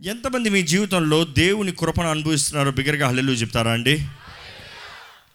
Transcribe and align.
ఎంతమంది 0.00 0.50
మీ 0.50 0.62
జీవితంలో 0.62 1.24
దేవుని 1.24 1.72
కృపను 1.72 2.08
అనుభవిస్తున్నారో 2.10 2.70
బిగ్గరగా 2.70 3.06
హల్లెలు 3.06 3.32
చెప్తారా 3.32 3.72
అండి? 3.72 4.06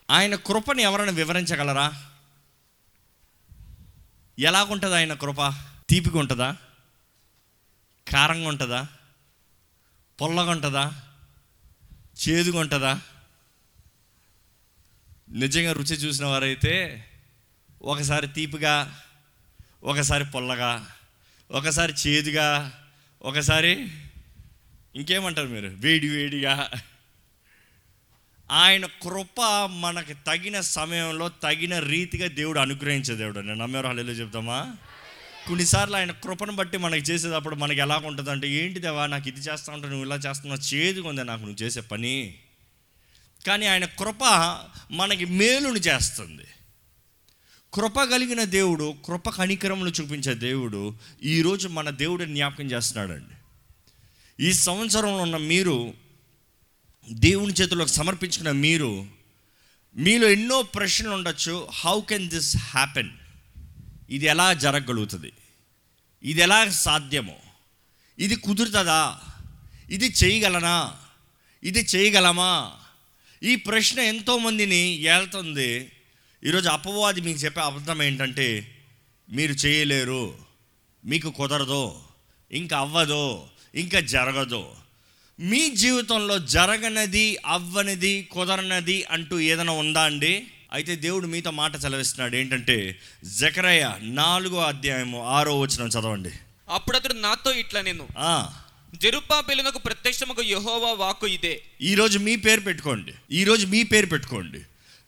ఆయన 0.09 0.35
కృపని 0.35 0.81
ఎవరైనా 0.81 1.11
వివరించగలరా? 1.11 2.03
ఎలాగుంటుంది 4.39 4.95
ఆయన 4.95 5.13
కృప? 5.13 5.53
తీపిగా 5.89 6.19
ఉంటుందా? 6.19 6.55
కారంగా 8.07 8.47
ఉంటుందా 8.47 8.87
పొల్లగా 10.21 10.51
ఉంటుందా 10.51 10.91
చేదుగా 12.17 12.59
ఉంటుందా 12.59 13.01
నిజంగా 15.31 15.71
రుచి 15.71 15.95
చూసిన 15.95 16.25
వారైతే 16.25 17.05
ఒకసారి 17.81 18.27
తీపిగా 18.27 19.01
ఒకసారి 19.83 20.25
పొల్లగా 20.25 20.91
ఒకసారి 21.51 21.93
చేదుగా 21.93 22.47
ఒకసారి 23.21 23.73
ఇంకేమంటారు 24.95 25.47
మీరు? 25.47 25.67
వేడి 25.67 26.09
వేడిగా. 26.09 26.69
ఆయన 28.51 28.85
కృప 28.85 29.69
మనకి 29.79 30.13
తగిన 30.13 30.61
సమయంలో 30.61 31.29
తగిన 31.29 31.79
రీతిగా 31.79 32.27
దేవుడు 32.27 32.59
అనుగ్రహించే 32.59 33.15
దేవుడు 33.15 33.39
నేను 33.39 33.55
నమ్మేవారు 33.55 33.87
హల్లేలో 33.87 34.11
చెప్తామా? 34.11 34.75
కొన్నిసార్లు 35.47 35.95
ఆయన 35.95 36.11
కృపను 36.11 36.51
బట్టి 36.51 36.77
మనకి 36.77 37.01
చేసేటప్పుడు 37.01 37.55
మనకి 37.55 37.79
ఎలా 37.79 37.97
ఉంటుంది 37.97 38.31
అంటే 38.31 38.49
ఏంటి 38.49 38.79
దేవా 38.79 39.05
నాకు 39.05 39.27
ఇది 39.27 39.39
చేస్తా 39.39 39.73
ఉంటా 39.73 39.89
నువ్వు 39.89 40.05
ఇలా 40.05 40.15
చేస్తున్నావు 40.15 40.75
చేదుగా 40.75 41.09
ఉంది 41.09 41.23
నాకు 41.23 41.41
నువ్వు 41.41 41.63
చేసే 41.63 41.81
పని. 41.81 42.35
కానీ 43.47 43.65
ఆయన 43.65 43.85
కృప 43.85 44.23
మనకి 44.91 45.25
మేలుని 45.25 45.79
చేస్తుంది. 45.79 46.47
కృప 47.73 48.03
కలిగిన 48.03 48.43
దేవుడు 48.43 48.95
కృప 49.05 49.29
కనికరములు 49.29 49.89
చూపించే 49.89 50.33
దేవుడు 50.33 50.95
ఈరోజు 51.23 51.67
మన 51.67 51.89
దేవుడిని 51.89 52.35
జ్ఞాపకం 52.35 52.63
చేస్తున్నాడండి. 52.63 53.34
ఈ 54.39 54.53
సంవత్సరంలో 54.53 55.17
ఉన్న 55.17 55.37
మీరు 55.37 55.93
దేవుని 57.11 57.53
చేతులకు 57.53 57.87
సమర్పించిన 57.87 58.51
మీరు 58.51 59.05
మీలో 59.97 60.29
ఎన్నో 60.29 60.61
ప్రశ్నలు 60.61 61.13
ఉండొచ్చు. 61.13 61.67
హౌ 61.73 62.01
కెన్ 62.01 62.29
దిస్ 62.29 62.57
హ్యాపెన్ 62.57 63.09
ఇది 64.09 64.25
ఎలా 64.25 64.53
జరగగలుగుతుంది? 64.53 65.31
ఇది 66.23 66.41
ఎలా 66.41 66.69
సాధ్యమో? 66.69 67.35
ఇది 68.19 68.35
కుదురుతుందా? 68.35 69.21
ఇది 69.89 70.13
చేయగలనా? 70.23 70.97
ఇది 71.63 71.87
చేయగలమా? 71.95 72.73
ఈ 73.43 73.55
ప్రశ్న 73.55 73.99
ఎంతోమందిని 73.99 74.81
ఏళ్తుంది. 75.01 75.91
ఈరోజు 76.43 76.69
అపవాది 76.69 77.21
మీకు 77.21 77.39
చెప్పే 77.39 77.61
అబద్ధం 77.61 78.01
ఏంటంటే 78.01 78.77
మీరు 79.29 79.53
చేయలేరు 79.53 80.37
మీకు 81.05 81.29
కుదరదు 81.29 82.01
ఇంకా 82.51 82.77
అవ్వదు. 82.77 83.47
ఇంకా 83.75 83.99
జరగదు. 83.99 84.67
మీ 85.39 85.69
జీవితంలో 85.69 86.39
జరగనది 86.39 87.37
అవ్వనిది 87.45 88.27
కుదరనది 88.31 89.03
అంటూ 89.11 89.39
ఏదైనా 89.39 89.71
ఉందా 89.71 90.01
అండి? 90.01 90.47
అయితే 90.73 90.95
దేవుడు 90.95 91.27
మీతో 91.27 91.51
మాట 91.51 91.75
చదివిస్తున్నాడు 91.75 92.35
ఏంటంటే 92.35 92.99
జకరయ్య 93.25 93.95
నాలుగో 94.01 94.61
అధ్యాయము 94.61 95.25
ఆరో 95.25 95.59
వచనం 95.59 95.87
చదవండి. 95.87 96.31
అప్పుడు 96.69 96.97
అతడు 96.97 97.13
నాతో 97.13 97.51
ఇట్లా 97.53 97.81
నేను 97.81 98.07
ఆ, 98.17 98.51
జెరుబ్బాబెలునకు 98.95 99.79
ప్రత్యక్షముగా 99.79 100.43
యెహోవా 100.43 100.91
వాక్కు 100.91 101.27
ఇదే. 101.27 101.61
ఈరోజు 101.81 102.19
మీ 102.19 102.35
పేరు 102.35 102.61
పెట్టుకోండి. 102.61 103.13
ఈరోజు 103.31 103.67
మీ 103.67 103.83
పేరు 103.83 104.05
పెట్టుకోండి. 104.05 104.61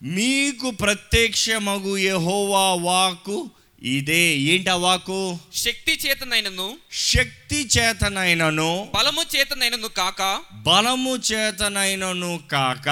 మీకు 0.03 0.71
ప్రత్యక్షమగు 0.71 1.97
యెహోవా 1.97 2.73
వాకు 2.73 3.51
ఇదే 3.83 4.37
ఏంటి 4.37 4.69
ఆ 4.69 4.75
వాకు 4.75 5.39
శక్తి 5.53 5.99
చేతనైనను. 6.05 6.77
శక్తి 6.91 7.69
చేతనైనను. 7.77 8.91
బలము 8.95 9.23
చేతనైనను 9.35 9.87
కాక. 9.87 10.41
బలము 10.53 11.17
చేతనైనను 11.17 12.39
కాక. 12.51 12.89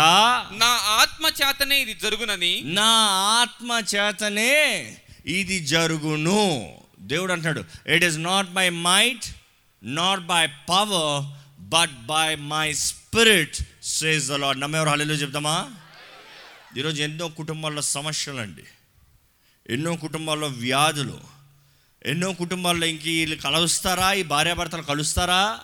నా 0.54 0.68
ఆత్మ 0.68 1.26
చేతనే 1.26 1.82
ఇది 1.82 1.94
జరుగునని. 1.94 2.62
నా 2.66 2.90
ఆత్మ 3.42 3.82
చేతనే 3.96 4.98
ఇది 5.26 5.60
జరుగును. 5.60 6.78
దేవుడు 7.00 7.32
అంటున్నాడు 7.32 7.90
it 7.90 8.04
is 8.04 8.18
not 8.18 8.50
by 8.50 8.70
might 8.70 9.26
not 9.84 10.22
by 10.22 10.48
power 10.48 11.24
but 11.62 12.06
by 12.06 12.36
my 12.36 12.74
spirit 12.74 13.58
says 13.84 14.28
the 14.28 14.32
lord 14.32 14.60
నమ్మేవారు? 14.60 14.90
హల్లేలో 14.90 15.14
చెప్తామా? 15.14 15.72
ఈరోజు 16.78 17.02
ఎన్నో 17.02 17.28
కుటుంబాల్లో 17.28 17.82
సమస్యలు 17.82 18.38
అండి 18.38 18.64
ఎన్నో 19.70 19.96
కుటుంబాల్లో 19.96 20.48
వ్యాధులు 20.48 21.20
ఎన్నో 22.06 22.34
కుటుంబాల్లో 22.34 22.86
ఇంక 22.86 23.02
వీళ్ళు 23.04 23.36
కలుస్తారా? 23.36 24.14
ఈ 24.14 24.24
భార్యాభర్తలు 24.24 24.82
కలుస్తారా? 24.82 25.60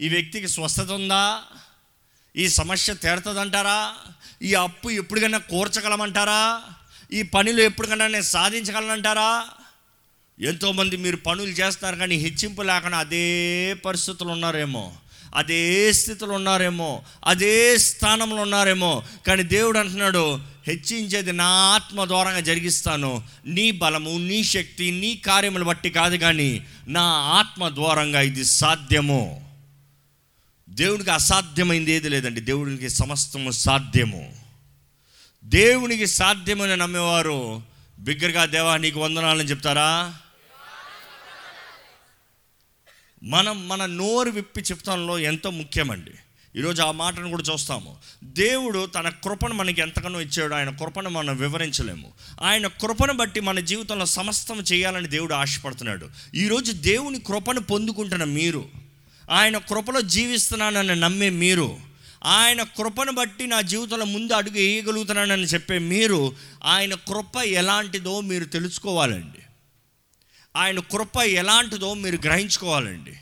ఈ 0.00 0.08
వ్యక్తికి 0.08 0.48
స్వస్థత 0.48 0.90
ఉందా? 0.90 1.42
ఈ 2.36 2.48
సమస్య 2.48 2.94
తీరుతుందంటారా? 2.94 3.96
ఈ 4.42 4.54
అప్పు 4.54 4.90
ఎప్పటికైనా 4.90 5.38
కూర్చగలమంటారా? 5.38 6.62
ఈ 7.12 7.22
పనిలో 7.22 7.62
ఎప్పటికైనా 7.62 8.06
నేను 8.06 8.22
సాధించగలనంటారా? 8.22 9.48
ఎంతోమంది 10.40 10.96
మీరు 10.96 11.16
పనులు 11.16 11.50
చేస్తున్నారు 11.50 11.96
కానీ 11.96 12.14
హెచ్చింపు 12.14 12.62
లేకుండా 12.62 12.98
అదే 12.98 13.74
పరిస్థితులు 13.74 14.28
ఉన్నారేమో. 14.28 14.92
అదే 15.34 15.92
స్థితిలో 15.92 16.32
ఉన్నారేమో 16.32 17.02
అదే 17.24 17.78
స్థానంలో 17.78 18.42
ఉన్నారేమో. 18.42 19.02
కానీ 19.26 19.42
దేవుడు 19.42 19.78
అంటున్నాడు 19.78 20.40
హెచ్చించేది 20.66 21.32
నా 21.32 21.44
ఆత్మ 21.44 22.04
ద్వారంగా 22.04 22.40
జరిగిస్తాను. 22.40 23.22
నీ 23.46 23.70
బలము 23.70 24.18
నీ 24.18 24.44
శక్తి 24.44 24.90
నీ 24.90 25.16
కార్యములు 25.16 25.64
బట్టి 25.64 25.90
కాదు 25.90 26.16
కానీ 26.16 26.64
నా 26.88 27.02
ఆత్మ 27.02 27.68
ద్వారంగా 27.68 28.20
ఇది 28.20 28.44
సాధ్యము. 28.44 29.50
దేవునికి 30.70 31.10
అసాధ్యమైంది 31.10 31.92
ఏది 31.92 32.08
లేదండి. 32.08 32.40
దేవునికి 32.40 32.88
సమస్తము 32.88 33.50
సాధ్యము. 33.50 34.36
దేవునికి 35.44 36.06
సాధ్యమని 36.06 36.76
నమ్మేవారు. 36.76 37.62
బిగ్గరగా 37.98 38.44
దేవా 38.44 38.76
నీకు 38.76 39.00
వందనాలని 39.00 39.50
చెప్తారా? 39.50 40.14
మనం 43.22 43.68
మన 43.68 43.86
నోరు 43.86 44.30
విప్పి 44.30 44.60
చెప్తాంలో 44.60 45.18
ఎంతో 45.18 45.50
ముఖ్యమండి. 45.50 46.10
ఈరోజు 46.58 46.82
ఆ 46.82 46.90
మాటను 46.90 47.30
కూడా 47.30 47.52
చూస్తాము. 47.52 47.96
దేవుడు 48.24 48.86
తన 48.86 49.08
కృపను 49.08 49.54
మనకి 49.54 49.80
ఎంతగానో 49.80 50.20
ఇచ్చాడు. 50.20 50.54
ఆయన 50.54 50.70
కృపను 50.70 51.10
మనం 51.10 51.36
వివరించలేము. 51.36 52.12
ఆయన 52.42 52.66
కృపను 52.66 53.12
బట్టి 53.12 53.40
మన 53.40 53.60
జీవితంలో 53.60 54.06
సమస్తం 54.06 54.60
చేయాలని 54.60 55.08
దేవుడు 55.08 55.34
ఆశపడుతున్నాడు. 55.34 56.08
ఈరోజు 56.34 56.72
దేవుని 56.72 57.20
కృపను 57.20 57.60
పొందుకుంటున్న 57.60 58.24
మీరు 58.24 58.68
ఆయన 59.30 59.58
కృపలో 59.58 60.00
జీవిస్తున్నానని 60.00 60.96
నమ్మే 60.96 61.30
మీరు 61.30 61.76
ఆయన 62.24 62.62
కృపను 62.62 63.12
బట్టి 63.12 63.46
నా 63.46 63.60
జీవితంలో 63.60 64.04
ముందు 64.04 64.32
అడుగు 64.32 64.54
వేయగలుగుతున్నానని 64.54 65.42
చెప్పే 65.42 65.78
మీరు 65.78 66.34
ఆయన 66.64 66.94
కృప 66.94 67.36
ఎలాంటిదో 67.36 68.20
మీరు 68.20 68.44
తెలుసుకోవాలండి. 68.44 69.38
ఆయన 70.58 70.78
కృప 70.78 71.16
ఎలాంటిదో 71.16 71.94
మీరు 71.94 72.16
గ్రహించుకోవాలండి. 72.16 73.12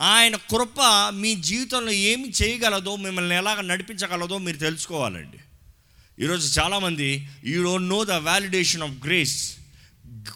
ఆయన 0.00 0.36
కృప 0.36 0.80
మీ 1.14 1.34
జీవితంలో 1.34 1.92
ఏమి 1.92 2.32
చేయగలదో 2.42 2.96
మిమ్మల్ని 2.96 3.36
ఎలాగ 3.36 3.60
నడిపించగలదో 3.60 4.38
మీరు 4.38 4.56
తెలుసుకోవాలండి. 4.56 5.38
ఈరోజు 6.24 6.60
చాలామంది 6.60 7.28
you 7.44 7.64
don't 7.64 7.88
know 7.88 8.04
the 8.04 8.10
validation 8.10 8.82
of 8.82 9.06
grace 9.06 9.56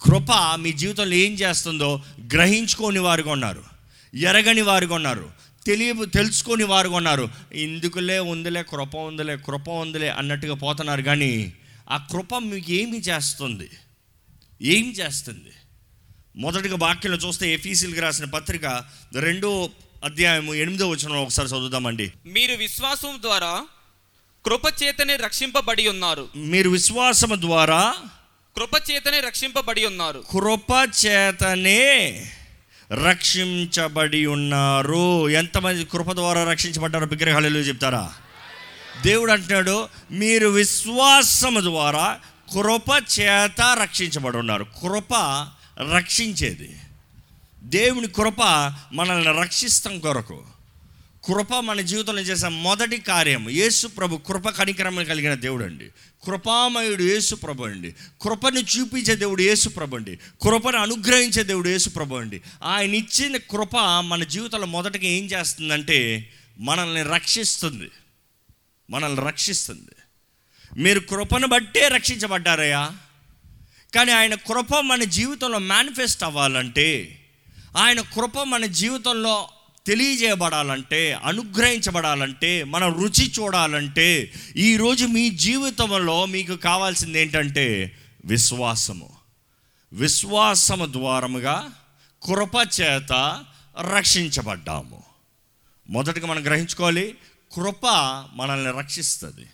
కృప 0.02 0.58
మీ 0.58 0.72
జీవితంలో 0.72 1.14
ఏం 1.14 1.32
చేస్తుందో 1.32 2.02
గ్రహించుకోని 2.34 2.98
వారుగా 2.98 3.32
ఉన్నారు. 3.32 3.64
ఎరగని 4.14 4.60
వారుగా 4.60 4.94
ఉన్నారు. 4.94 5.30
తెలియ 5.66 5.94
తెలుసుకొని 6.14 6.64
వారుగా 6.64 6.96
ఉన్నారు. 6.96 7.28
ఇందుకులే 7.54 8.18
ఉందిలే 8.18 8.62
కృప 8.62 8.96
ఉందిలే 8.96 9.36
కృప 9.36 9.68
ఉందిలే 9.68 10.08
అన్నట్టుగా 10.08 10.54
పోతున్నారు. 10.54 11.02
కానీ 11.02 11.52
ఆ 11.90 11.96
కృప 11.96 12.34
మీకు 12.34 12.72
ఏమి 12.72 12.98
చేస్తుంది? 12.98 13.70
ఏం 14.62 14.90
చేస్తుంది? 14.90 15.50
మొదటిగా 16.36 16.76
వాక్యంలో 16.80 17.28
చూస్తే 17.28 17.54
ఎఫీసీలకు 17.54 18.00
రాసిన 18.00 18.24
పత్రిక 18.24 18.84
రెండో 19.18 19.70
అధ్యాయము 20.04 20.54
ఎనిమిదో 20.54 20.88
వచనం 20.88 21.22
ఒకసారి 21.22 21.48
చదువుదామండి. 21.48 22.12
మీరు 22.26 22.54
విశ్వాసం 22.54 23.18
ద్వారా 23.22 23.64
కృప 24.44 24.82
చేతనే 24.82 25.16
రక్షింపబడి 25.16 25.88
ఉన్నారు. 25.88 26.28
మీరు 26.36 26.70
విశ్వాసము 26.70 27.34
ద్వారా 27.34 27.94
కృప 28.56 28.90
చేతనే 28.90 29.20
రక్షింపబడి 29.20 29.86
ఉన్నారు. 29.86 30.24
కృప 30.30 30.88
చేతనే 31.06 32.22
రక్షించబడి 33.04 34.26
ఉన్నారు. 34.26 35.28
ఎంతమంది 35.28 35.84
కృప 35.84 36.12
ద్వారా 36.12 36.44
రక్షించబడ్డారో 36.44 37.06
విగ్రహాలు 37.06 37.58
చెప్తారా? 37.58 38.12
దేవుడు 39.02 39.32
అంటున్నాడు 39.32 39.88
మీరు 40.10 40.48
విశ్వాసము 40.48 41.60
ద్వారా 41.60 42.18
కృప 42.54 43.20
చేత 43.20 43.76
రక్షించబడి 43.82 44.36
ఉన్నారు. 44.36 44.64
కృప 44.64 45.14
రక్షించేది. 45.80 46.76
దేవుని 47.62 48.08
కృప 48.08 48.42
మనల్ని 48.92 49.40
రక్షిస్తాం 49.40 49.98
కొరకు. 49.98 50.42
కృప 51.24 51.54
మన 51.54 51.80
జీవితంలో 51.80 52.20
చేసే 52.20 52.48
మొదటి 52.48 52.98
కార్యం 52.98 53.50
యేసు 53.50 53.86
ప్రభు 53.86 54.16
కృప 54.16 54.48
కనికరం 54.48 55.04
కలిగిన 55.04 55.34
దేవుడు 55.34 55.64
అండి 55.64 55.88
కృపామయుడు 56.24 57.02
యేసు 57.02 57.34
ప్రభు 57.34 57.64
అండి. 57.64 57.94
కృపను 58.22 58.58
చూపించే 58.58 59.16
దేవుడు 59.16 59.42
యేసు 59.42 59.68
ప్రభు 59.68 59.96
అండి. 59.96 60.16
కృపను 60.16 60.78
అనుగ్రహించే 60.78 61.42
దేవుడు 61.42 61.68
యేసు 61.68 61.90
ప్రభు 61.90 62.14
అండి. 62.14 62.40
ఆయన 62.62 62.94
ఇచ్చిన 62.94 63.36
కృప 63.36 63.76
మన 64.00 64.24
జీవితంలో 64.24 64.66
మొదటగా 64.66 65.02
ఏం 65.02 65.24
చేస్తుందంటే 65.24 66.30
మనల్ని 66.58 67.02
రక్షిస్తుంది. 67.02 67.90
మనల్ని 68.90 69.26
రక్షిస్తుంది. 69.26 69.90
మీరు 70.80 71.00
కృపను 71.00 71.46
బట్టే 71.46 71.88
రక్షించబడ్డారయ్యా. 71.88 72.90
కానీ 73.94 74.12
ఆయన 74.12 74.34
కృప 74.34 74.74
మన 74.74 75.04
జీవితంలో 75.04 75.58
మేనిఫెస్ట్ 75.58 76.24
అవ్వాలంటే 76.24 77.18
ఆయన 77.76 78.00
కృప 78.00 78.38
మన 78.38 78.66
జీవితంలో 78.66 79.48
తెలియజేయబడాలంటే 79.86 81.12
అనుగ్రహించబడాలంటే 81.12 82.64
మన 82.64 82.88
రుచి 82.88 83.32
చూడాలంటే 83.40 84.32
ఈరోజు 84.56 85.04
మీ 85.04 85.30
జీవితంలో 85.30 86.26
మీకు 86.26 86.56
కావాల్సింది 86.56 87.20
ఏంటంటే 87.20 87.96
విశ్వాసము. 88.24 89.10
విశ్వాసము 89.92 90.86
ద్వారముగా 90.86 91.72
కృప 92.22 92.68
చేత 92.80 93.44
రక్షించబడ్డాము. 93.96 95.02
మొదటగా 95.90 96.26
మనం 96.26 96.44
గ్రహించుకోవాలి 96.44 97.14
కృప 97.56 97.86
మనల్ని 98.34 98.78
రక్షిస్తుంది. 98.78 99.46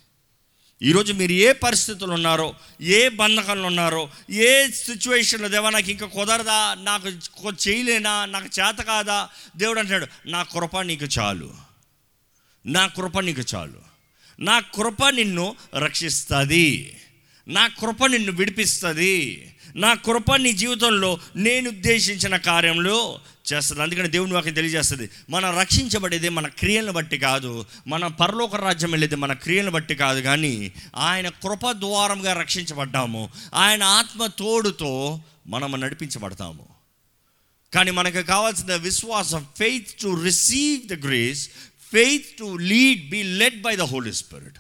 ఈరోజు 0.83 1.13
మీరు 1.13 1.33
ఏ 1.33 1.53
పరిస్థితులు 1.53 2.13
ఉన్నారో 2.13 2.55
ఏ 2.81 3.09
బంధకంలో 3.09 3.67
ఉన్నారో 3.67 4.11
ఏ 4.31 4.71
సిచ్యువేషన్లో 4.71 5.49
దేవా 5.49 5.71
నాకు 5.71 5.91
ఇంకా 5.91 6.07
కుదరదా 6.07 6.77
నాకు 6.83 7.09
చేయలేనా 7.69 8.25
నాకు 8.25 8.61
చేత 8.61 8.77
కాదా 8.77 9.29
దేవుడు 9.57 9.81
అంటాడు 9.81 10.07
నా 10.27 10.43
కృప 10.43 10.79
నీకు 10.79 11.05
చాలు. 11.05 11.55
నా 12.67 12.87
కృప 12.87 13.19
నీకు 13.19 13.43
చాలు. 13.55 13.81
నా 14.41 14.61
కృప 14.61 15.09
నిన్ను 15.09 15.57
రక్షిస్తుంది. 15.79 16.97
నా 17.49 17.67
కృప 17.67 18.07
నిన్ను 18.07 18.33
విడిపిస్తుంది. 18.33 19.45
నా 19.77 19.95
కృప 19.95 20.35
నీ 20.35 20.53
జీవితంలో 20.53 21.21
నేను 21.37 21.69
ఉద్దేశించిన 21.69 22.37
కార్యంలో 22.37 23.21
చేస్తుంది. 23.53 23.83
అందుకని 23.83 24.09
దేవుని 24.09 24.33
వాక్యం 24.33 24.55
తెలియజేస్తుంది. 24.55 25.11
మనం 25.31 25.59
రక్షించబడేది 25.59 26.29
మన 26.29 26.47
క్రియలను 26.47 26.93
బట్టి 26.93 27.19
కాదు 27.19 27.67
మన 27.87 28.07
పరలోక 28.07 28.57
రాజ్యం 28.57 28.91
వెళ్ళేది 28.91 29.17
మన 29.17 29.33
క్రియలను 29.33 29.71
బట్టి 29.71 29.95
కాదు 29.95 30.21
కానీ 30.21 30.73
ఆయన 30.97 31.29
కృప 31.29 31.71
ద్వారంగా 31.71 32.33
రక్షించబడ్డాము. 32.33 33.31
ఆయన 33.55 33.83
ఆత్మ 33.83 34.27
తోడుతో 34.27 35.21
మనం 35.47 35.81
నడిపించబడతాము. 35.81 36.67
కానీ 37.75 37.91
మనకు 37.91 38.23
కావాల్సిన 38.23 38.75
విశ్వాసం 38.75 39.47
faith 39.59 39.91
to 39.91 40.23
receive 40.23 40.89
the 40.89 41.07
grace 41.07 41.49
faith 41.93 42.39
to 42.39 42.57
lead 42.57 43.11
be 43.11 43.23
led 43.23 43.63
by 43.63 43.77
the 43.77 43.83
holy 43.83 44.13
spirit 44.13 44.59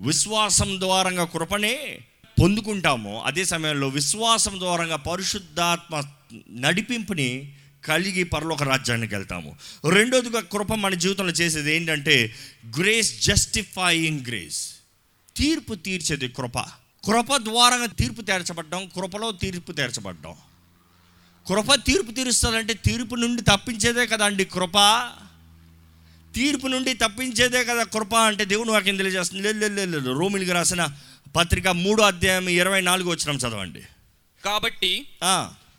విశ్వాసం 0.00 0.80
ద్వారంగా 0.80 1.24
కృపనే 1.24 1.98
పొందుకుంటాము. 2.40 3.22
అదే 3.22 3.44
సమయంలో 3.44 3.88
విశ్వాసం 3.88 4.58
ద్వారంగా 4.58 4.96
పరిశుద్ధాత్మ 4.96 6.02
నడిపింపుని 6.50 7.52
కలిగి 7.88 8.24
పరలోక 8.24 8.62
రాజ్యానికి 8.62 9.14
వెళ్తాము. 9.14 9.50
రెండోదిగా 9.90 10.40
కృప 10.52 10.72
మన 10.74 10.94
జీవితంలో 10.94 11.32
చేసేది 11.32 11.70
ఏంటంటే 11.76 12.16
గ్రేస్ 12.78 13.12
జస్టిఫైయింగ్ 13.26 14.22
గ్రేస్ 14.26 14.60
తీర్పు 15.36 15.74
తీర్చేది 15.74 16.28
కృప. 16.28 16.58
కృప 17.06 17.36
ద్వారంగా 17.36 17.88
తీర్పు 18.00 18.22
తీర్చబడ్డాం 18.22 18.82
కృపలో 18.96 19.28
తీర్పు 19.42 19.72
తీర్చబడ్డాం. 19.72 20.34
కృప 21.46 21.74
తీర్పు 21.86 22.10
తీరుస్తుందంటే 22.12 22.74
తీర్పు 22.74 23.14
నుండి 23.14 23.42
తప్పించేదే 23.42 24.04
కదండి 24.06 24.44
కృప. 24.44 24.76
తీర్పు 26.34 26.66
నుండి 26.66 26.92
తప్పించేదే 26.94 27.60
కదా 27.64 27.82
కృప 27.94 28.14
అంటే 28.14 28.44
దేవుని 28.44 28.70
వాక్యం 28.70 28.96
తెలియజేస్తుంది. 28.96 29.42
లేదు 29.42 29.86
లేదు, 29.94 30.10
రోమిలికి 30.20 30.52
రాసిన 30.52 30.82
పత్రిక 31.36 31.68
మూడో 31.68 32.02
అధ్యాయం 32.02 32.46
ఇరవై 32.48 32.80
నాలుగు 32.80 33.08
వచ్చినాం 33.10 33.36
చదవండి. 33.36 33.82
కాబట్టి 34.44 34.92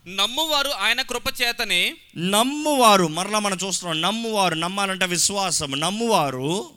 నమ్మువారు 0.08 0.70
ఆయన 0.70 1.02
కృప 1.02 1.42
చేతనే 1.42 1.96
నమ్మువారు 2.18 3.08
మరలా 3.08 3.40
మనం 3.40 3.58
చూస్తున్నాం 3.66 4.02
నమ్మువారు 4.02 4.56
నమ్మాలంటే 4.56 5.06
విశ్వాసం. 5.06 5.80
నమ్మువారు 5.80 6.70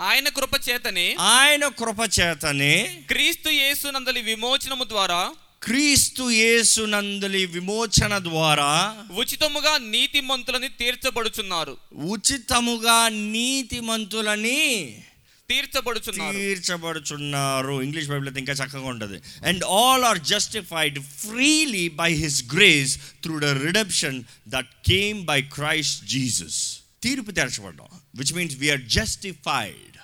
ఆయన 0.00 0.28
కృప 0.28 0.50
చేతనే 0.68 1.16
ఆయన 1.20 1.68
కృప 1.68 2.20
చేతనే 2.20 3.02
క్రీస్తు 3.08 3.48
యేసు 3.48 3.88
నందలి 3.88 4.20
విమోచనము 4.22 4.84
ద్వారా 4.84 5.32
క్రీస్తు 5.62 6.30
యేసునందలి 6.30 7.46
విమోచన 7.46 8.18
ద్వారా 8.18 8.96
ఉచితముగా 9.12 9.78
నీతిమంతులని 9.78 10.68
తీర్చబడుచున్నారు. 10.68 11.76
ఉచితముగా 11.94 13.08
నీతిమంతులని 13.08 15.02
తీర్చబడుచున్నారు. 15.48 16.36
తీర్చబడుచున్నారు. 16.36 17.82
ఇంగ్లీష్ 17.82 18.08
బైబిల్ 18.08 18.28
అయితే 18.28 18.40
ఇంకా 18.40 18.52
చక్కగా 18.52 18.88
ఉంటుంది. 18.88 19.18
And 19.46 19.64
all 19.64 20.04
are 20.04 20.18
justified 20.18 21.02
freely 21.02 21.88
by 21.88 22.12
his 22.12 22.44
grace 22.54 22.98
through 23.22 23.40
the 23.40 23.44
redemption 23.44 24.24
that 24.48 24.66
came 24.86 25.24
by 25.24 25.42
Christ 25.42 26.06
Jesus 26.06 26.78
తీర్పు 27.02 27.30
తీర్చబడ్డాం. 27.30 27.88
Which 28.14 28.34
means 28.34 28.56
we are 28.56 28.82
justified 28.82 29.96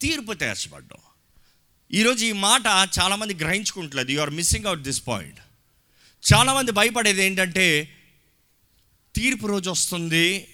తీర్పు 0.00 0.32
తీర్చబడ్డాం. 0.32 1.00
ఈరోజు 1.92 2.24
ఈ 2.24 2.32
మాట 2.32 2.62
చాలామంది 2.98 3.34
గ్రహించుకుంటలేదు. 3.34 4.10
You 4.10 4.20
are 4.20 4.30
missing 4.30 4.66
out 4.66 4.82
this 4.82 5.02
point 5.08 5.40
చాలామంది 6.32 6.72
భయపడేది 6.72 7.22
ఏంటంటే 7.22 7.96
తీర్పు 9.14 9.46
రోజు 9.46 9.70
వస్తుంది. 9.70 10.48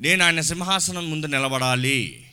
నేను 0.00 0.24
ఆయన 0.24 0.40
సింహాసనం 0.40 1.10
ముందు 1.10 1.26
నిలబడాలి. 1.26 2.28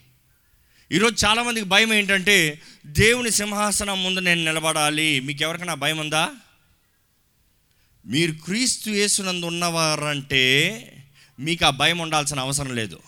ఈరోజు 0.92 1.26
చాలామందికి 1.26 1.66
భయం 1.66 1.94
ఏంటంటే 1.94 2.62
దేవుని 2.86 3.32
సింహాసనం 3.32 4.04
ముందు 4.04 4.20
నేను 4.20 4.44
నిలబడాలి. 4.44 5.20
మీకు 5.20 5.44
ఎవరికైనా 5.44 5.74
భయం 5.74 5.98
ఉందా? 5.98 6.30
మీరు 8.06 8.32
క్రీస్తు 8.32 8.90
యేసునందు 8.90 9.46
ఉన్నవారంటే 9.46 10.44
మీకు 11.40 11.66
ఆ 11.66 11.70
భయం 11.70 12.00
ఉండాల్సిన 12.00 12.40
అవసరం 12.40 12.76
లేదు. 12.76 13.00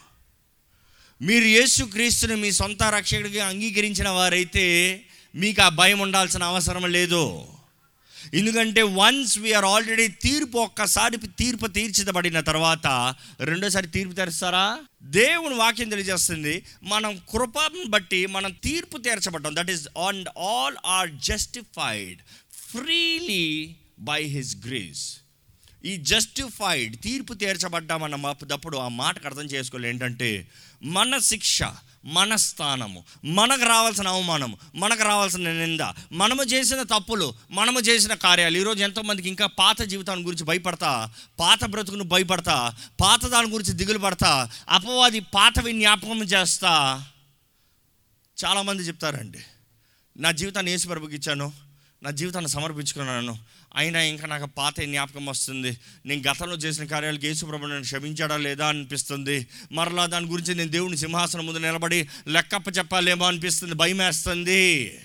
మీరు 1.21 1.45
యేసు 1.45 1.83
క్రీస్తుని 1.83 2.35
మీ 2.35 2.51
సొంత 2.51 2.83
రక్షకుడిగా 2.83 3.47
అంగీకరించిన 3.47 4.09
వారైతే 4.09 5.01
మీకు 5.35 5.61
ఆ 5.61 5.69
భయం 5.69 5.99
ఉండాల్సిన 5.99 6.43
అవసరం 6.43 6.91
లేదు. 6.91 7.47
ఎందుకంటే 8.33 8.81
వన్స్ 8.81 9.39
వీఆర్ 9.39 9.65
ఆల్రెడీ 9.65 10.07
తీర్పు 10.07 10.57
ఒక్కసారి 10.57 11.17
తీర్పు 11.17 11.67
తీర్చబడిన 11.67 12.39
తర్వాత 12.39 13.15
రెండోసారి 13.39 13.87
తీర్పు 13.87 14.13
తెరుస్తారా? 14.13 14.79
దేవుని 15.03 15.55
వాక్యం 15.55 15.89
తెలియజేస్తుంది 15.89 16.65
మనం 16.83 17.21
కృపను 17.29 17.83
బట్టి 17.87 18.25
మనం 18.25 18.51
తీర్పు 18.51 18.97
తీర్చబడ్డాం. 18.97 19.55
That 19.55 19.71
is 19.71 19.87
on 19.97 20.25
all 20.39 20.75
are 20.85 21.11
justified 21.11 22.17
freely 22.71 23.75
by 23.99 24.23
his 24.23 24.57
grace 24.67 25.17
ఈ 25.85 25.97
జస్టిఫైడ్ 25.97 27.01
తీర్పు 27.01 27.33
తీర్చబడ్డామన్న 27.33 28.15
మాపుదప్పుడు 28.15 28.77
ఆ 28.77 28.87
మాటకు 28.87 29.27
అర్థం 29.27 29.45
చేసుకోవాలి 29.45 29.89
ఏంటంటే 29.89 30.47
మన 30.83 31.17
శిక్ష 31.17 31.63
మన 32.05 32.35
స్థానము 32.35 33.03
మనకు 33.25 33.63
రావాల్సిన 33.63 34.07
అవమానం 34.07 34.57
మనకు 34.75 35.03
రావాల్సిన 35.03 35.51
నింద 35.51 35.79
మనము 36.11 36.43
చేసిన 36.43 36.83
తప్పులు 36.83 37.33
మనము 37.51 37.79
చేసిన 37.79 38.13
కార్యాలు. 38.13 38.57
ఈరోజు 38.57 38.83
ఎంతోమందికి 38.83 39.27
ఇంకా 39.27 39.45
పాత 39.45 39.81
జీవితాన్ని 39.81 40.25
గురించి 40.25 40.45
భయపడతా 40.45 41.09
పాత 41.39 41.65
బ్రతుకును 41.65 42.03
భయపడతా 42.03 42.73
పాత 43.01 43.25
దాని 43.25 43.49
గురించి 43.49 43.73
దిగులు 43.73 43.97
పడతా 43.97 44.49
అపవాది 44.69 45.19
పాతవి 45.19 45.71
జ్ఞాపకం 45.71 46.23
చేస్తా. 46.23 47.05
చాలామంది 48.45 48.83
చెప్తారండి 48.83 49.39
నా 50.17 50.31
జీవితాన్ని 50.31 50.71
ఏసు 50.71 50.87
ప్రభుకి 50.87 51.15
ఇచ్చాను 51.15 51.70
నా 52.03 52.11
జీవితాన్ని 52.11 52.51
సమర్పించుకున్నాను 52.51 53.39
అయినా 53.75 54.01
ఇంకా 54.01 54.27
నాకు 54.27 54.45
పాత 54.45 54.81
జ్ఞాపకం 54.81 55.25
వస్తుంది. 55.25 55.77
నేను 56.05 56.21
గతంలో 56.29 56.55
చేసిన 56.55 56.85
కార్యాలకు 56.85 57.25
యేసు 57.25 57.45
ప్రభు 57.45 57.65
నన్ను 57.65 57.81
క్షమించాడా 57.81 58.37
లేదా 58.37 58.67
అనిపిస్తుంది. 58.67 59.47
మరలా 59.71 60.05
దాని 60.05 60.25
గురించి 60.25 60.55
నేను 60.55 60.71
దేవుని 60.71 60.97
సింహాసనం 60.97 61.45
ముందు 61.45 61.59
నిలబడి 61.59 62.07
లెక్కప్ప 62.27 62.77
చెప్పాలేమో 62.77 63.25
అనిపిస్తుంది. 63.25 63.75
భయం 63.75 63.97
వేస్తుంది 63.97 64.97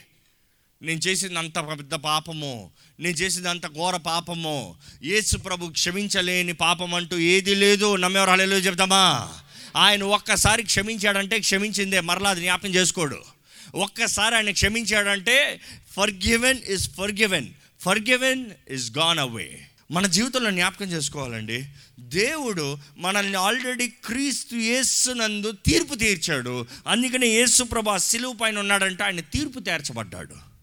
నేను 0.83 0.99
చేసింది 0.99 1.39
అంత 1.39 1.59
పెద్ద 1.59 1.95
పాపము. 1.95 2.71
నేను 3.01 3.17
చేసింది 3.17 3.49
అంత 3.49 3.67
ఘోర 3.67 3.97
పాపము. 3.97 4.75
యేసు 5.03 5.37
ప్రభు 5.37 5.67
క్షమించలేని 5.67 6.53
పాపం 6.53 6.95
అంటూ 6.95 7.19
ఏది 7.19 7.55
లేదు. 7.55 7.97
నమ్మేవారు 7.97 8.31
హలో 8.31 8.59
చెప్తామా? 8.59 9.33
ఆయన 9.77 10.03
ఒక్కసారి 10.03 10.63
క్షమించాడంటే 10.63 11.39
క్షమించిందే. 11.39 12.01
మరలా 12.01 12.31
అది 12.31 12.41
జ్ఞాపకం 12.41 12.69
చేసుకోడు. 12.69 13.36
ఒక్కసారి 13.75 14.35
ఆయన 14.35 14.51
క్షమించాడంటే 14.51 15.61
forgiven 16.11 16.59
is 16.69 16.91
forgiven 17.13 17.47
forgiven 17.99 18.47
is 18.69 18.91
gone 18.99 19.19
away 19.19 19.67
మన 19.91 20.07
జీవితంలో 20.07 20.51
జ్ఞాపకం 20.51 20.87
చేసుకోవాలండి. 20.87 21.65
దేవుడు 22.01 22.79
మనల్ని 22.97 23.35
ఆల్రెడీ 23.35 23.89
క్రీస్తు 23.89 24.57
యేసునందు 24.57 25.53
తీర్పు 25.53 25.95
తీర్చాడు. 25.95 26.67
అందుకని 26.87 27.27
యేసు 27.27 27.63
ప్రభా 27.63 27.99
సిలువు 27.99 28.35
పైన 28.35 28.59
ఉన్నాడంటే 28.59 29.05
ఆయన 29.05 29.21
తీర్పు 29.21 29.61
తీర్చబడ్డాడు. 29.61 30.56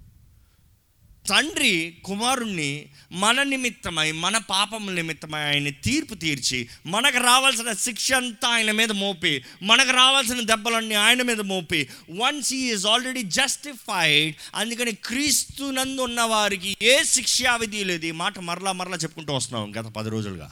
తండ్రి 1.28 1.98
కుమారుణ్ణి 2.04 2.86
మన 3.12 3.44
నిమిత్తమై 3.44 4.12
మన 4.12 4.38
పాపముల 4.38 4.94
నిమిత్తమై 4.94 5.40
ఆయన 5.40 5.70
తీర్పు 5.70 6.16
తీర్చి 6.16 6.70
మనకు 6.86 7.18
రావాల్సిన 7.18 7.74
శిక్ష 7.74 8.14
అంతా 8.14 8.48
ఆయన 8.48 8.72
మీద 8.72 8.92
మోపి 8.92 9.44
మనకు 9.62 9.92
రావాల్సిన 9.92 10.42
దెబ్బలన్నీ 10.42 10.96
ఆయన 10.96 11.22
మీద 11.22 11.42
మోపి 11.42 11.90
once 12.10 12.54
he 12.54 12.60
is 12.60 12.86
already 12.86 13.22
justified 13.22 14.36
అందుకని 14.56 14.92
క్రీస్తు 14.92 15.72
నందు 15.72 16.02
ఉన్న 16.02 16.22
వారికి 16.22 16.78
ఏ 16.82 17.04
శిక్షావిధి 17.04 17.84
లేదు. 17.84 18.06
ఈ 18.06 18.12
మాట 18.12 18.40
మరలా 18.40 18.72
మరలా 18.72 18.98
చెప్పుకుంటూ 18.98 19.34
వస్తున్నాం 19.34 19.76
గత 19.76 19.86
పది 19.92 20.10
రోజులుగా. 20.10 20.52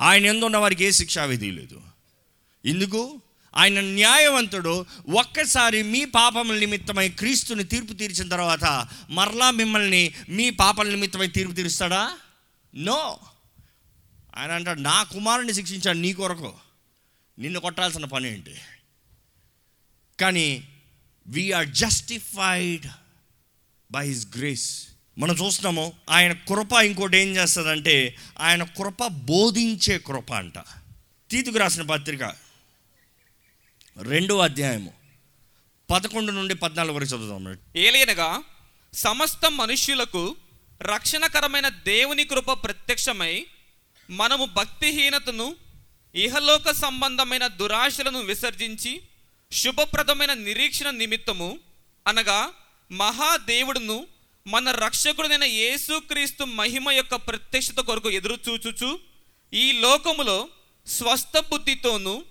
ఆయన 0.00 0.26
ఎందు 0.26 0.44
ఉన్న 0.44 0.56
వారికి 0.56 0.84
ఏ 0.84 0.90
శిక్షావిధి 0.90 1.50
లేదు. 1.50 1.80
ఎందుకు? 2.64 3.22
ఆయన 3.56 3.80
న్యాయవంతుడు 3.80 4.86
ఒక్కసారి 5.08 5.82
మీ 5.82 6.04
పాపముల 6.04 6.58
నిమిత్తమై 6.58 7.08
క్రీస్తుని 7.08 7.64
తీర్పు 7.64 7.92
తీర్చిన 7.92 8.28
తర్వాత 8.28 8.88
మరలా 9.10 9.50
మిమ్మల్ని 9.50 10.14
మీ 10.28 10.50
పాపల 10.50 10.88
నిమిత్తమై 10.88 11.26
తీర్పు 11.26 11.52
తీరుస్తాడా? 11.52 12.18
నో. 12.74 13.18
ఆయన 14.36 14.52
అంటాడు 14.52 14.80
నా 14.80 15.02
కుమారుని 15.02 15.54
శిక్షించాడు 15.54 15.98
నీ 15.98 16.12
కొరకు. 16.12 16.52
నిన్ను 17.38 17.60
కొట్టాల్సిన 17.60 18.04
పని 18.04 18.32
ఏంటి? 18.32 18.54
కానీ 20.20 20.68
we are 21.26 21.68
justified 21.68 22.86
by 23.92 24.08
his 24.08 24.26
grace 24.36 24.86
మనం 25.18 25.34
చూస్తున్నాము 25.34 25.92
ఆయన 26.10 26.32
కృప 26.32 26.72
ఇంకోటి 26.72 27.18
ఏం 27.18 27.28
చేస్తుందంటే 27.28 28.16
ఆయన 28.38 28.64
కృప 28.64 29.06
బోధించే 29.06 29.98
కృప 29.98 30.32
అంట. 30.32 30.58
తీతుకు 31.30 31.58
రాసిన 31.58 31.82
పత్రిక 31.82 32.49
రెండో 34.00 34.36
అధ్యాయము. 34.36 34.90
పదకొండు 35.88 36.32
నుండి 36.32 36.54
పద్నాలుగు 36.54 36.94
వరకు 36.94 37.10
చదువుతాం 37.10 37.56
ఏలైనగా 37.76 38.42
సమస్త 38.94 39.46
మనుష్యులకు 39.46 40.36
రక్షణకరమైన 40.80 41.68
దేవుని 41.68 42.24
కృప 42.24 42.52
ప్రత్యక్షమై 42.64 43.46
మనము 44.08 44.44
భక్తిహీనతను 44.44 45.56
ఇహలోక 46.14 46.70
సంబంధమైన 46.70 47.46
దురాశలను 47.46 48.18
విసర్జించి 48.20 49.00
శుభప్రదమైన 49.52 50.34
నిరీక్షణ 50.34 50.90
నిమిత్తము 50.90 51.58
అనగా 52.06 52.52
మహాదేవుడును 52.90 54.06
మన 54.46 54.70
రక్షకుడైన 54.70 55.44
యేసుక్రీస్తు 55.44 56.44
మహిమ 56.44 56.90
యొక్క 56.90 57.14
ప్రత్యక్షత 57.14 57.80
కొరకు 57.80 58.10
ఎదురు 58.10 58.38
చూచుచు 58.48 59.00
ఈ 59.52 59.72
లోకములో 59.72 60.48
స్వస్థ 60.86 61.38
బుద్ధితోనూ 61.38 62.24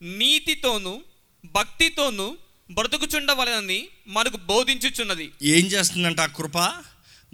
నీతితోనూ 0.00 1.02
భక్తితోనూ 1.44 2.36
బ్రతుకుచుండవలనని 2.70 3.88
మనకు 4.06 4.36
బోధించుచున్నది. 4.36 5.30
ఏం 5.42 5.66
చేస్తుందంట 5.66 6.20
ఆ 6.20 6.26
కృప? 6.26 6.72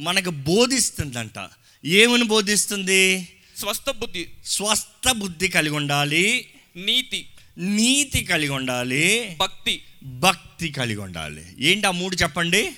మనకు 0.01 0.31
బోధిస్తుందంట. 0.31 1.49
ఏమని 1.85 2.25
బోధిస్తుంది? 2.25 3.29
స్వస్థ 3.57 3.91
బుద్ధి. 3.91 4.29
స్వస్థ 4.45 5.11
బుద్ధి 5.11 5.49
కలిగి 5.49 5.75
ఉండాలి. 5.75 6.51
నీతి. 6.77 7.29
నీతి 7.59 8.25
కలిగి 8.25 8.51
ఉండాలి. 8.51 9.37
భక్తి. 9.41 9.83
భక్తి 10.03 10.69
కలిగి 10.69 11.01
ఉండాలి. 11.01 11.45
ఏంటి 11.59 11.87
ఆ 11.87 11.91
మూడు 11.91 12.17
చెప్పండి? 12.17 12.71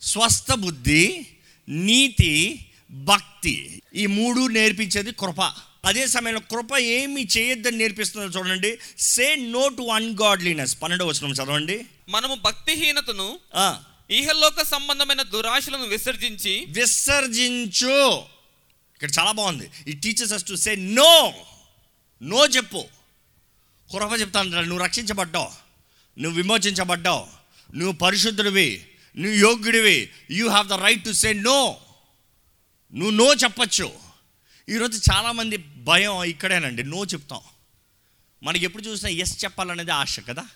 స్వస్థ 0.00 0.52
బుద్ధి 0.52 1.26
నీతి 1.68 2.66
భక్తి. 2.90 3.82
ఈ 3.94 4.06
మూడు 4.06 4.46
నేర్పించేది 4.46 5.12
కృప. 5.12 5.52
అదే 5.84 6.06
సమయంలో 6.06 6.40
కృప 6.40 6.78
ఏమి 6.78 7.28
చేయొద్దని 7.38 7.76
నేర్పిస్తుందో 7.76 8.38
చూడండి. 8.38 8.78
సే 8.98 9.36
నో 9.36 9.68
టు 9.68 9.82
అన్గాడ్లీనెస్ 9.82 10.82
పన్నెండు 10.82 11.04
వచ్చిన 11.04 11.32
చదవండి. 11.32 11.86
మనము 12.08 12.34
భక్తిహీనతను 12.34 13.38
ఆ, 13.54 13.80
ఇహలోక 14.10 14.62
సంబంధమైన 14.62 15.22
దురాశలను 15.22 15.84
విసర్జించి 15.84 16.64
విసర్జించు. 16.68 18.22
ఇక్కడ 18.94 19.10
చాలా 19.18 19.32
బాగుంది. 19.32 19.70
ఈ 19.88 19.92
teaches 19.92 20.32
us 20.32 20.44
to 20.44 20.54
say 20.54 20.76
no 20.76 21.34
no 22.22 22.46
చెప్పు. 22.46 22.84
కృప 23.92 24.20
చెప్తాను 24.20 24.60
నువ్వు 24.60 24.84
రక్షించబడ్డావు. 24.84 25.50
నువ్వు 26.20 26.36
విమోచించబడ్డావు. 26.36 27.26
నువ్వు 27.76 27.92
పరిశుద్ధుడివి. 27.92 28.86
నువ్వు 29.16 29.38
యోగ్యుడివి. 29.38 30.10
You 30.30 30.48
have 30.48 30.68
the 30.68 30.72
right 30.72 31.04
to 31.04 31.12
say 31.12 31.32
no 31.32 31.76
నువ్వు 32.94 33.10
నో 33.10 33.34
చెప్పచ్చు. 33.34 34.09
ఈరోజు 34.68 35.12
చాలామంది 35.12 35.56
భయం 35.56 36.24
ఇక్కడేనండి. 36.24 36.84
నో 36.84 37.04
చెప్తాం. 37.04 37.40
మనకి 38.42 38.64
ఎప్పుడు 38.64 38.82
చూసినా 38.82 39.10
ఎస్ 39.10 39.44
చెప్పాలనేది 39.44 39.90
ఆశ 39.90 40.20
కదా? 40.20 40.48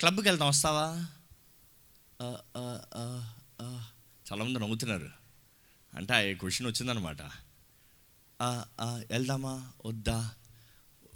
క్లబ్కి 0.00 0.28
వెళ్తాం 0.28 0.48
వస్తావా? 0.48 1.06
ఆ, 2.22 2.36
ఆ, 2.56 2.80
ఆ, 3.60 3.84
చాలామంది 4.32 4.58
నవ్వుతున్నారు. 4.58 5.10
అంటే 5.94 6.14
ఆ 6.14 6.38
క్వశ్చన్ 6.38 6.68
వచ్చిందనమాట. 6.68 7.16
ఆ, 8.42 8.64
ఆ, 8.80 9.02
వెళ్దామా? 9.10 9.72
వద్దా? 9.86 10.30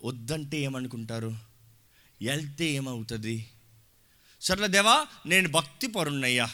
వద్దంటే 0.05 0.61
ఏమనుకుంటారు? 0.61 1.37
వెళ్తే 2.23 2.65
ఏమవుతుంది? 2.65 3.51
సర్లే 4.41 4.69
దేవా 4.69 5.07
నేను 5.27 5.49
భక్తి 5.49 5.87
పరుణ్ణయ్యా 5.87 6.51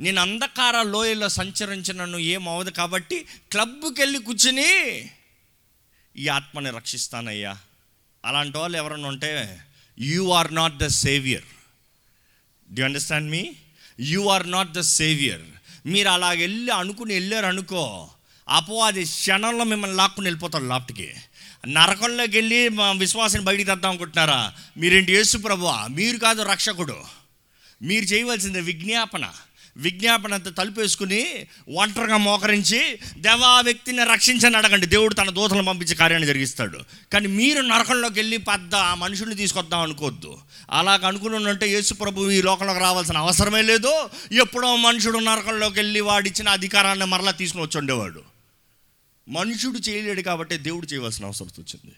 నేను 0.00 0.20
అంధకార 0.20 0.82
లోయలో 0.82 1.28
సంచరించినను 1.28 2.18
ఏమవదు 2.18 2.70
కాబట్టి 2.70 3.26
క్లబ్కి 3.50 4.00
వెళ్ళి 4.00 4.18
కూర్చుని 4.18 5.10
ఈ 6.16 6.28
ఆత్మని 6.28 6.70
రక్షిస్తానయ్యా. 6.70 7.56
అలాంటి 8.24 8.58
వాళ్ళు 8.58 8.78
ఎవరన్నా 8.78 9.08
ఉంటే 9.08 9.60
you 9.98 10.30
are 10.30 10.54
not 10.54 10.76
the 10.76 10.86
saviour 10.86 11.44
do 12.74 12.82
understand 12.82 13.30
me 13.30 13.52
you 14.00 14.28
are 14.28 14.50
not 14.50 14.72
the 14.72 14.80
saviour 14.80 15.42
మీరు 15.86 16.08
అలా 16.08 16.28
వెళ్ళి 16.28 16.72
అనుకుని 16.72 17.14
వెళ్ళారు 17.14 17.46
అనుకో 17.46 18.10
అపవాది 18.48 19.04
క్షణంలో 19.04 19.64
మిమ్మల్ని 19.64 19.96
లాక్కుని 19.96 20.26
వెళ్ళిపోతారు 20.26 20.64
లాప్ట్కి. 20.64 21.14
నరకంలోకి 21.66 22.36
వెళ్ళి 22.36 22.68
మా 22.68 22.92
విశ్వాసాన్ని 22.92 23.46
బయటికి 23.46 23.64
తెద్దాం 23.64 23.88
అనుకుంటున్నారా? 23.88 24.54
మీరేంటి 24.76 25.12
యేసు 25.12 25.38
ప్రభువా? 25.38 25.86
మీరు 25.86 26.18
కాదు 26.18 26.42
రక్షకుడు. 26.42 27.02
మీరు 27.82 28.04
చేయవలసింది 28.04 28.60
విజ్ఞాపన. 28.60 29.32
విజ్ఞాపన 29.76 30.34
అంతా 30.34 30.50
తలుపేసుకుని 30.50 31.46
ఒంటరిగా 31.74 32.16
మోకరించి 32.16 32.98
దేవా 33.18 33.60
వ్యక్తిని 33.60 34.04
రక్షించని 34.04 34.56
అడగండి. 34.56 34.86
దేవుడు 34.86 35.14
తన 35.14 35.30
దూతలను 35.30 35.64
పంపించి 35.64 35.94
కార్యాన్ని 35.94 36.26
జరిగిస్తాడు. 36.26 36.78
కానీ 37.12 37.26
మీరు 37.26 37.60
నరకంలోకి 37.60 38.14
వెళ్ళి 38.14 38.36
పెద్ద 38.36 38.74
ఆ 38.74 38.94
మనుషుల్ని 38.94 39.34
తీసుకొద్దాం 39.34 39.80
అనుకోవద్దు. 39.80 40.38
అలాగ 40.70 41.06
అనుకుని 41.06 41.36
ఉంటే 41.36 41.68
యేసు 41.68 41.94
ప్రభు 41.94 42.30
ఈ 42.30 42.42
లోకంలోకి 42.42 42.80
రావాల్సిన 42.80 43.16
అవసరమే 43.16 43.62
లేదు. 43.62 44.10
ఎప్పుడో 44.32 44.76
మనుషుడు 44.76 45.18
నరకంలోకి 45.18 45.74
వెళ్ళి 45.74 46.00
వాడిచ్చిన 46.00 46.48
అధికారాన్ని 46.48 47.04
మరలా 47.04 47.30
తీసుకుని 47.30 47.64
వచ్చి 47.64 47.78
ఉండేవాడు. 47.78 48.22
మనుషుడు 49.28 49.78
చేయలేడు 49.78 50.22
కాబట్టి 50.22 50.56
దేవుడు 50.56 50.86
చేయవలసిన 50.86 51.24
అవసరం 51.24 51.48
వచ్చింది. 51.58 51.94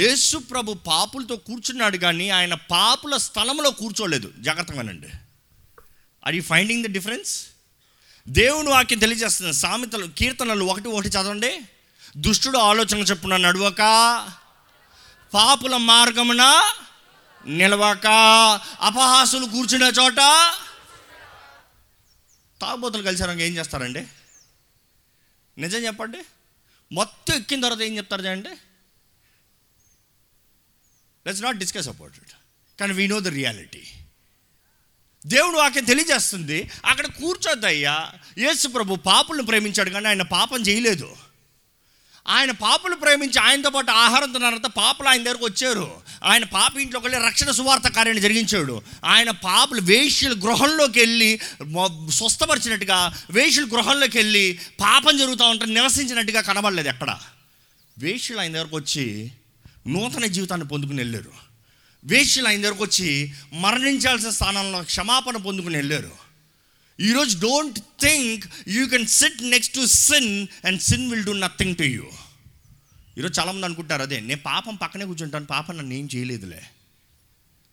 యేసు 0.00 0.38
ప్రభు 0.38 0.74
పాపులతో 0.74 1.36
కూర్చున్నాడు 1.36 1.96
కానీ 1.96 2.30
ఆయన 2.30 2.54
పాపుల 2.54 3.16
స్థలంలో 3.16 3.70
కూర్చోలేదు. 3.70 4.32
జాగ్రత్తగానండి. 4.38 5.06
Are 6.28 6.36
you 6.36 6.42
finding 6.42 6.84
the 6.84 6.86
difference 6.86 7.46
దేవుని 8.28 8.68
వాక్యం 8.68 8.98
తెలియజేస్తుంది. 8.98 9.52
సామెతలు 9.52 10.06
కీర్తనలు 10.06 10.64
ఒకటి 10.64 10.88
ఒకటి 10.88 11.08
చదవండి. 11.08 11.60
దుష్టుడు 12.16 12.58
ఆలోచన 12.58 12.98
చెప్పున 12.98 13.36
నడవక 13.36 13.82
పాపుల 15.34 15.76
మార్గమున 15.76 16.72
నిలవక 17.46 18.06
అపహాసులు 18.80 19.46
కూర్చునే 19.46 19.86
చోట 19.86 20.16
తాగుబోతులు 22.60 23.02
కలిసారంగా 23.02 23.42
ఏం 23.42 23.56
చేస్తారండి? 23.56 24.06
నిజం 25.58 25.78
చెప్పండి. 25.78 26.18
మొత్తం 26.92 27.34
ఎక్కిన 27.34 27.60
తర్వాత 27.60 27.80
ఏం 27.80 27.96
చెప్తారు 27.96 28.22
చూడండి. 28.22 28.48
Let's 31.26 31.42
not 31.42 31.56
discuss 31.56 31.88
about 31.88 32.12
it 32.16 32.32
కానీ 32.80 32.92
వీ 32.92 33.06
నో 33.06 33.20
ద 33.20 33.28
రియాలిటీ 33.28 33.86
దేవుడు 35.26 35.56
వాక్యం 35.56 35.84
తెలియజేస్తుంది. 35.84 36.70
అక్కడ 36.84 37.06
కూర్చోద్దయ్యా 37.06 38.10
యేసు 38.38 38.68
ప్రభు 38.68 38.96
పాపులను 38.96 39.42
ప్రేమించాడు 39.42 39.90
కానీ 39.90 40.08
ఆయన 40.08 40.22
పాపం 40.22 40.60
చేయలేదు. 40.60 41.16
ఆయన 42.28 42.50
పాపలు 42.50 42.94
ప్రేమించి 42.94 43.38
ఆయనతో 43.38 43.70
పాటు 43.70 43.90
ఆహారం 43.90 44.32
తిన్నారంతా 44.32 44.68
పాపలు 44.68 45.08
ఆయన 45.08 45.22
దగ్గరకు 45.22 45.44
వచ్చారు. 45.44 46.00
ఆయన 46.24 46.44
పాప 46.44 46.76
ఇంట్లోకి 46.76 47.06
వెళ్ళి 47.06 47.26
రక్షణ 47.26 47.50
సువార్త 47.50 47.88
కార్యాన్ని 47.88 48.22
జరిగించాడు. 48.22 48.82
ఆయన 49.04 49.30
పాపలు 49.30 49.80
వేష్యుల 49.80 50.32
గృహంలోకి 50.32 51.00
వెళ్ళి 51.00 51.40
స్వస్థపరిచినట్టుగా 52.10 53.24
వేష్యుల 53.30 53.68
గృహంలోకి 53.72 54.18
వెళ్ళి 54.18 54.58
పాపం 54.80 55.18
జరుగుతూ 55.18 55.44
ఉంటారు 55.44 55.70
నివసించినట్టుగా 55.70 56.40
కనబడలేదు 56.40 56.88
ఎక్కడ. 56.88 57.18
వేష్యులు 57.98 58.40
ఆయన 58.40 58.52
దగ్గరకు 58.52 58.76
వచ్చి 58.76 59.32
నూతన 59.86 60.26
జీవితాన్ని 60.26 60.68
పొందుకుని 60.68 60.98
వెళ్ళారు. 60.98 61.47
వేష్యులు 62.04 62.48
ఆయన 62.48 62.60
దగ్గరకు 62.62 62.84
వచ్చి 62.84 63.32
మరణించాల్సిన 63.52 64.30
స్థానంలో 64.30 64.82
క్షమాపణ 64.82 65.36
పొందుకుని 65.36 65.76
వెళ్ళారు. 65.76 66.16
ఈరోజు 67.00 67.38
don't 67.38 67.78
think 67.78 68.44
you 68.68 68.86
can 68.86 69.06
sit 69.06 69.42
next 69.42 69.74
to 69.74 69.86
sin 69.86 70.46
and 70.66 70.82
sin 70.82 71.10
will 71.10 71.24
do 71.24 71.32
nothing 71.32 71.76
to 71.76 71.82
you 71.82 72.06
ఈరోజు 73.18 73.40
చాలామంది 73.40 73.66
అనుకుంటారు 73.66 74.02
అదే 74.02 74.20
నేను 74.20 74.40
పాపం 74.40 74.74
పక్కనే 74.74 75.04
కూర్చుంటాను 75.04 75.46
పాపం 75.46 75.76
నన్ను 75.76 75.94
ఏం 75.94 76.08
చేయలేదులే. 76.14 76.62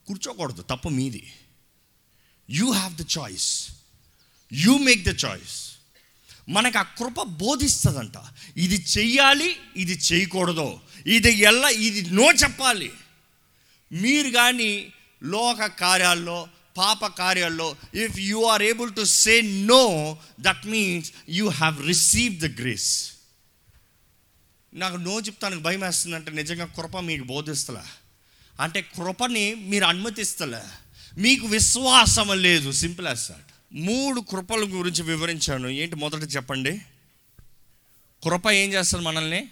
కూర్చోకూడదు 0.08 0.62
తప్పు 0.62 0.89
మీది. 0.89 1.34
You 2.50 2.72
have 2.72 2.96
the 2.96 3.05
choice 3.17 3.70
you 4.53 4.77
make 4.77 5.03
the 5.05 5.25
choice 5.25 5.72
మనకు 6.50 6.77
ఆ 6.77 6.82
కృప 6.82 7.22
బోధిస్తుందంట. 7.22 8.13
ఇది 8.58 8.86
చెయ్యాలి 8.98 9.55
ఇది 9.75 9.94
చేయకూడదు. 9.94 10.79
ఇది 11.08 11.38
ఎలా 11.38 11.70
ఇది 11.70 12.12
నో 12.12 12.32
చెప్పాలి. 12.32 12.91
మీరు 13.92 14.30
కానీ 14.30 14.94
లోక 15.24 15.65
కార్యాల్లో 15.65 16.48
పాప 16.77 17.06
కార్యాల్లో 17.06 17.75
if 17.96 18.20
you 18.20 18.44
are 18.44 18.63
able 18.63 18.96
to 18.96 19.04
say 19.04 19.42
no 19.42 20.18
that 20.39 20.68
means 20.68 21.12
you 21.30 21.50
have 21.50 21.88
receive 21.88 22.39
the 22.39 22.62
grace 22.62 23.12
నాకు 24.74 24.96
నో 24.96 25.20
చెప్తానికి 25.20 25.62
భయం 25.62 25.80
వేస్తుందంటే 25.80 26.32
నిజంగా 26.32 26.65
కృప 26.65 26.98
మీకు 26.98 27.24
బోధిస్తలే. 27.24 27.80
అంటే 28.60 28.82
కృపని 28.82 29.56
మీరు 29.56 29.86
అనుమతిస్తలే. 29.86 30.62
మీకు 31.18 31.48
విశ్వాసం 31.48 32.42
లేదు 32.42 32.72
సింపుల్ 32.72 33.08
యాజ్ 33.08 33.32
మూడు 33.74 34.22
కృపల 34.22 34.60
గురించి 34.60 35.04
వివరించాను. 35.04 35.68
ఏంటి 35.68 35.96
మొదట 35.96 36.36
చెప్పండి? 36.36 36.82
కృప 38.24 38.51
ఏం 38.51 38.74
చేస్తుంది 38.74 39.06
మనల్ని? 39.06 39.50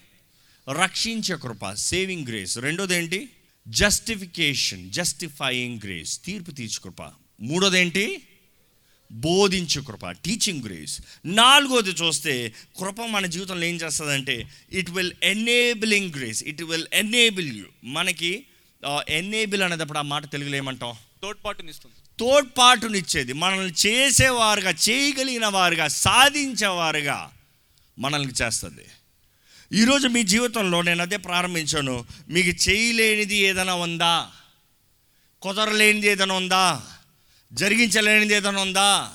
రక్షించే 0.81 1.37
కృప 1.37 1.73
సేవింగ్ 1.73 2.27
గ్రేస్ 2.27 2.57
రెండోది 2.57 2.95
ఏంటి? 2.95 3.29
జస్టిఫికేషన్ 3.67 4.91
జస్టిఫైయింగ్ 4.91 5.79
గ్రేస్ 5.83 6.23
తీర్పు 6.25 6.51
తీర్చు 6.51 6.79
కృప. 6.79 7.01
మూడోది 7.41 7.79
ఏంటి 7.79 8.21
బోధించు 9.11 9.81
కృప 9.81 10.11
టీచింగ్ 10.11 10.63
గ్రేస్ 10.63 11.01
నాలుగోది 11.25 11.89
చూస్తే 11.89 12.53
కృప 12.79 13.01
మన 13.01 13.25
జీవితంలో 13.25 13.65
ఏం 13.65 13.75
చేస్తుందంటే 13.75 14.47
it 14.71 14.89
will 14.91 15.13
enabling 15.23 16.13
grace 16.15 16.43
it 16.43 16.63
will 16.63 16.87
enable 16.93 17.57
you 17.57 17.65
మనకి 17.83 18.45
ఎనేబుల్ 19.09 19.61
అనేటప్పుడు 19.61 19.99
ఆ 19.99 20.01
మాట 20.01 20.31
తెలుగులో 20.31 20.57
ఏమంటాం? 20.57 20.95
తోడ్పాటునిస్తుంది. 21.21 21.95
తోడ్పాటునిచ్చేది. 22.19 23.33
మనల్ని 23.33 23.73
చేసేవారుగా 23.85 24.73
చేయగలిగిన 24.89 25.45
వారుగా 25.45 25.87
సాధించేవారుగా 25.87 27.31
మనల్ని 27.99 28.33
చేస్తుంది. 28.41 28.85
ఈరోజు 29.73 30.07
మీ 30.07 30.23
జీవితంలో 30.23 30.81
నేను 30.81 31.01
అదే 31.01 31.17
ప్రారంభించాను. 31.17 32.05
మీకు 32.29 32.69
చేయలేనిది 32.69 33.35
ఏదైనా 33.35 33.73
ఉందా? 33.73 34.31
కుదరలేనిది 35.41 36.07
ఏదైనా 36.07 36.35
ఉందా? 36.35 36.83
జరిగించలేనిది 37.53 38.33
ఏదైనా 38.33 38.61
ఉందా? 38.61 39.11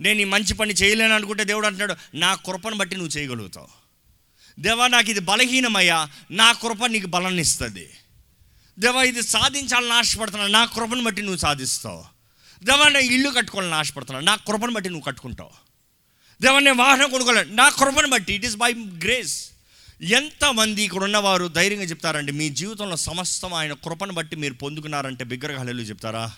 నేను 0.00 0.20
ఈ 0.20 0.24
మంచి 0.24 0.54
పని 0.54 0.74
చేయలేను 0.74 1.14
అనుకుంటే 1.14 1.44
దేవుడు 1.44 1.66
అంటున్నాడు 1.66 1.94
నా 2.14 2.34
కృపను 2.34 2.76
బట్టి 2.76 2.96
నువ్వు 2.96 3.18
చేయగలుగుతావు. 3.18 3.68
దేవా 4.60 4.86
నాకు 4.86 5.10
ఇది 5.10 5.20
బలహీనమయ్యా 5.20 6.08
నా 6.30 6.52
కృప 6.52 6.84
నీకు 6.86 7.06
బలాన్ని 7.06 7.42
ఇస్తుంది. 7.42 7.90
దేవా 8.78 9.02
ఇది 9.02 9.22
సాధించాలని 9.22 9.92
ఆశపడుతున్నా 9.92 10.46
నా 10.46 10.64
కృపను 10.64 11.04
బట్టి 11.04 11.22
నువ్వు 11.22 11.38
సాధిస్తావు. 11.38 12.04
దేవా 12.64 12.88
నేను 12.88 12.98
ఇల్లు 12.98 13.30
కట్టుకోవాలని 13.30 13.74
ఆశపడుతున్నా 13.74 14.20
నా 14.20 14.36
కృపను 14.36 14.72
బట్టి 14.72 14.90
నువ్వు 14.90 15.04
కట్టుకుంటావు. 15.04 15.50
దేవా 16.42 16.60
నేను 16.60 16.76
వాహనం 16.76 17.10
కొనుక్కోవాలి 17.10 17.54
నా 17.54 17.68
కృపను 17.68 18.10
బట్టి 18.10 18.34
ఇట్ 18.34 18.44
ఈస్ 18.44 18.56
బై 18.56 18.72
గ్రేస్ 18.74 19.55
ఎంతమంది 20.00 20.82
ఇక్కడ 20.82 21.04
ఉన్నవారు 21.04 21.48
ధైర్యంగా 21.48 21.84
చెప్తారండి 21.84 22.32
మీ 22.32 22.48
జీవితంలో 22.48 22.96
సమస్తం 22.96 23.54
ఆయన 23.54 23.72
కృపను 23.72 24.12
బట్టి 24.12 24.36
మీరు 24.36 24.54
పొందుకున్నారంటే 24.54 25.24
బిగ్గరగా 25.24 25.58
హల్లెలు 25.58 25.82
చెప్తారా? 25.82 26.32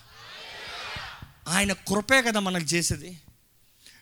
ఆయన 1.49 1.73
కృపే 1.73 2.23
కదా 2.23 2.41
మనకు 2.41 2.65
చేసేది. 2.65 3.19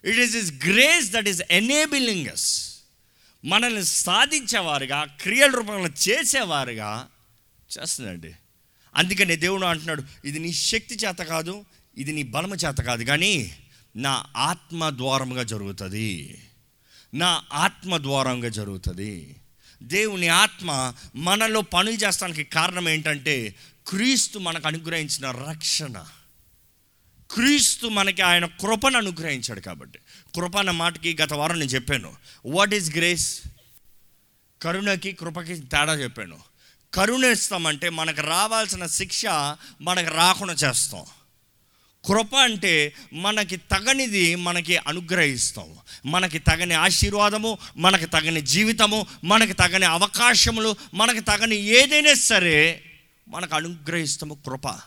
It 0.05 0.19
is 0.19 0.37
is 0.37 0.53
grace 0.53 1.11
that 1.11 1.29
is 1.29 1.43
enabling 1.51 2.29
us 2.29 2.77
మనల్ని 3.45 3.85
సాధించేవారుగా 3.85 5.05
క్రియల 5.05 5.51
రూపంలో 5.51 5.89
చేసేవారుగా 6.09 7.09
చేస్తుందండి. 7.79 8.35
అందుకనే 8.97 9.37
దేవుడు 9.37 9.65
అంటున్నాడు 9.65 10.03
ఇది 10.25 10.39
నీ 10.39 10.53
శక్తి 10.53 10.95
చేత 10.95 11.19
కాదు 11.19 11.65
ఇది 11.97 12.13
నీ 12.13 12.23
బలము 12.23 12.55
చేత 12.55 12.77
కాదు 12.77 13.05
కానీ 13.05 13.59
నా 13.97 14.25
ఆత్మ 14.37 14.91
ద్వారముగా 14.91 15.43
జరుగుతుంది. 15.43 16.43
నా 17.15 17.43
ఆత్మ 17.53 17.97
ద్వారంగా 17.97 18.49
జరుగుతుంది. 18.49 19.37
దేవుని 19.87 20.29
ఆత్మ 20.29 20.95
మనలో 21.17 21.61
పనులు 21.61 21.97
చేస్తానికి 21.97 22.45
కారణం 22.45 22.89
ఏంటంటే 22.89 23.55
క్రీస్తు 23.89 24.39
మనకు 24.39 24.69
అనుగ్రహించిన 24.69 25.31
రక్షణ. 25.31 26.05
క్రీస్తు 27.31 27.87
మనకి 27.87 28.23
ఆయన 28.23 28.47
కృపను 28.47 28.97
అనుగ్రహించాడు 28.97 29.61
కాబట్టి. 29.61 29.99
కృప 30.35 30.57
అన్న 30.57 30.71
మాటకి 30.71 31.17
గత 31.23 31.33
వారం 31.33 31.59
నేను 31.59 31.71
చెప్పాను. 31.71 32.17
వాట్ 32.47 32.75
ఈస్ 32.75 32.97
గ్రేస్ 32.97 33.43
కరుణకి 34.63 35.13
కృపకి 35.13 35.55
తేడా 35.55 35.95
చెప్పాను. 35.95 36.39
కరుణ 36.95 37.25
ఇస్తామంటే 37.25 37.89
మనకు 37.89 38.21
రావాల్సిన 38.21 38.87
శిక్ష 38.87 39.27
మనకు 39.81 40.15
రాకుండా 40.15 40.55
చేస్తాం. 40.55 41.05
కృప 42.07 42.35
అంటే 42.35 42.93
మనకి 43.13 43.57
తగనిది 43.57 44.35
మనకి 44.35 44.77
అనుగ్రహిస్తాం. 44.77 45.77
మనకి 46.07 46.39
తగని 46.39 46.75
ఆశీర్వాదము 46.75 47.59
మనకి 47.77 48.07
తగని 48.07 48.41
జీవితము 48.41 49.07
మనకి 49.25 49.53
తగని 49.53 49.85
అవకాశములు 49.85 50.77
మనకి 50.95 51.21
తగని 51.21 51.57
ఏదైనా 51.57 52.15
సరే 52.15 52.83
మనకు 53.29 53.57
అనుగ్రహిస్తాము 53.57 54.35
కృప. 54.35 54.81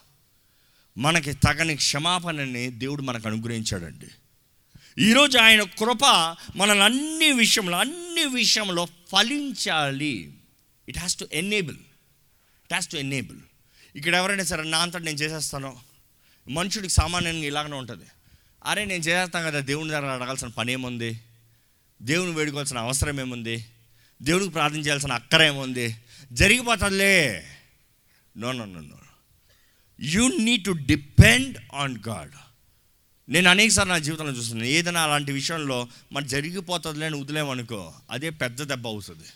మనకి 0.97 1.34
తగని 1.34 1.75
క్షమాపణని 1.75 2.71
దేవుడు 2.71 3.01
మనకు 3.01 3.27
అనుగ్రహించాడండి. 3.27 4.08
ఈరోజు 5.03 5.38
ఆయన 5.38 5.63
కృప 5.63 6.05
మనల్ని 6.55 6.84
అన్ని 6.84 7.32
విషయంలో 7.32 7.77
అన్ని 7.77 8.25
విషయంలో 8.25 8.86
ఫలించాలి. 8.86 10.32
It 10.89 10.97
has 10.97 11.15
to 11.15 11.27
enable 11.34 11.75
it 11.75 12.73
has 12.73 12.89
to 12.89 12.97
enable 12.97 13.38
ఇక్కడ 13.95 14.15
ఎవరైనా 14.15 14.43
సరే 14.43 14.63
నా 14.63 14.77
అంతా 14.77 14.99
నేను 14.99 15.17
చేసేస్తాను. 15.17 15.88
మనుషుడికి 16.49 16.93
సామాన్యంగా 16.93 17.45
ఇలాగనే 17.45 17.75
ఉంటుంది. 17.75 18.05
అరే 18.65 18.85
నేను 18.85 19.03
చేస్తాను 19.03 19.45
కదా 19.45 19.59
దేవుని 19.59 19.89
దగ్గర 19.89 20.05
అడగాల్సిన 20.05 20.47
పని 20.47 20.71
ఏముంది 20.71 21.19
దేవుని 22.01 22.31
వేడుకోవాల్సిన 22.31 22.77
అవసరం 22.77 23.19
ఏముంది 23.19 23.65
దేవుడికి 24.21 24.51
ప్రార్థన 24.51 24.79
చేయాల్సిన 24.79 25.12
అక్కర 25.12 25.41
ఏముంది 25.41 25.95
జరిగిపోతుందిలే. 26.31 27.47
No 28.38 28.51
no 28.51 28.65
no 28.65 28.79
no 28.79 28.97
you 29.99 30.27
need 30.27 30.63
to 30.63 30.71
depend 30.71 31.57
on 31.73 31.97
God 32.07 32.31
నేను 33.29 33.49
అనేకసార్లు 33.49 33.93
నా 33.93 33.99
జీవితంలో 33.99 34.31
చూస్తున్నాను. 34.31 34.69
ఏదైనా 34.69 35.03
అలాంటి 35.03 35.31
విషయంలో 35.31 35.88
మన 36.12 36.25
జరిగిపోతుందిలే 36.25 37.05
అని 37.05 37.21
వదిలేమనుకో 37.21 37.93
అదే 38.12 38.29
పెద్ద 38.29 38.63
దెబ్బ 38.63 38.88
అవుతుంది. 38.88 39.27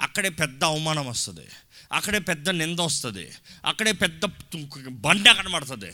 అక్కడే 0.00 0.28
పెద్ద 0.28 0.64
అవమానం 0.64 1.06
వస్తుంది. 1.06 1.46
అక్కడే 1.92 2.18
పెద్ద 2.18 2.50
నింద 2.50 2.78
వస్తుంది. 2.78 3.30
అక్కడే 3.64 3.92
పెద్ద 3.92 4.22
బండ 4.88 5.30
కనబడుతుంది. 5.30 5.92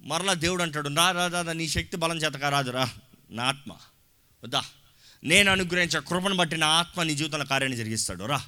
మరలా 0.00 0.32
దేవుడు 0.32 0.62
అంటాడు 0.62 0.88
నా 0.88 1.10
రా 1.10 1.52
నీ 1.52 1.68
శక్తి 1.68 1.96
బలం 1.96 2.16
చేతక 2.16 2.44
రాదురా 2.44 2.90
నా 3.30 3.44
ఆత్మ. 3.44 3.72
వద్దా? 4.44 4.64
నేను 5.24 5.52
అనుగ్రహించే 5.52 6.00
కృపను 6.08 6.36
బట్టి 6.36 6.56
నా 6.56 6.66
ఆత్మ 6.66 7.02
నీ 7.02 7.14
జీవితంలో 7.14 7.44
కార్యాన్ని 7.44 7.78
జరిగిస్తాడు 7.78 8.24
రా. 8.24 8.42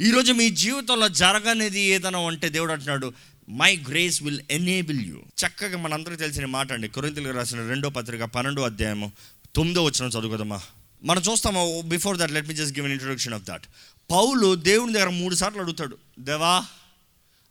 ఈరోజు 0.00 0.32
మీ 0.32 0.50
జీవితంలో 0.50 1.08
జరగనిది 1.08 1.80
ఏదైనా 1.80 2.18
ఉంటే 2.18 2.48
దేవుడు 2.48 2.72
అంటున్నాడు 2.72 3.12
my 3.48 3.76
grace 3.76 4.22
will 4.22 4.40
enable 4.50 5.06
you 5.06 5.16
చక్కగా 5.16 5.78
మనందరికీ 5.78 6.16
తెలిసిన 6.16 6.46
మాట 6.46 6.72
అండి. 6.72 6.88
కొరింతలకు 6.88 7.36
రాసిన 7.36 7.68
రెండో 7.68 7.90
పత్రిక 7.90 8.24
పన్నెండో 8.24 8.62
అధ్యాయము 8.62 9.12
తొమ్మిదో 9.54 9.84
వచ్చిన 9.84 10.08
చదువుకదమ్మా 10.08 10.60
మనం 11.04 11.22
చూస్తాము? 11.22 11.82
Before 11.84 12.18
that 12.18 12.32
let 12.32 12.48
me 12.48 12.54
just 12.54 12.78
give 12.78 12.90
introduction 12.90 13.34
of 13.34 13.42
that 13.42 13.62
పౌలు 14.10 14.54
దేవుని 14.54 14.92
దగ్గర 14.92 15.08
మూడు 15.08 15.34
సార్లు 15.34 15.60
అడుగుతాడు 15.60 15.98
దేవా 16.18 16.66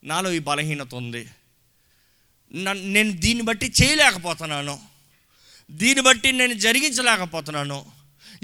నాలో 0.03 0.31
ఈ 0.31 0.39
బలహీనత 0.39 0.95
ఉంది. 0.95 1.29
నేను 2.53 3.11
దీన్ని 3.11 3.43
బట్టి 3.43 3.73
చేయలేకపోతున్నాను. 3.81 4.79
దీన్ని 5.71 6.01
బట్టి 6.01 6.31
నేను 6.31 6.53
జరిగించలేకపోతున్నాను. 6.53 7.94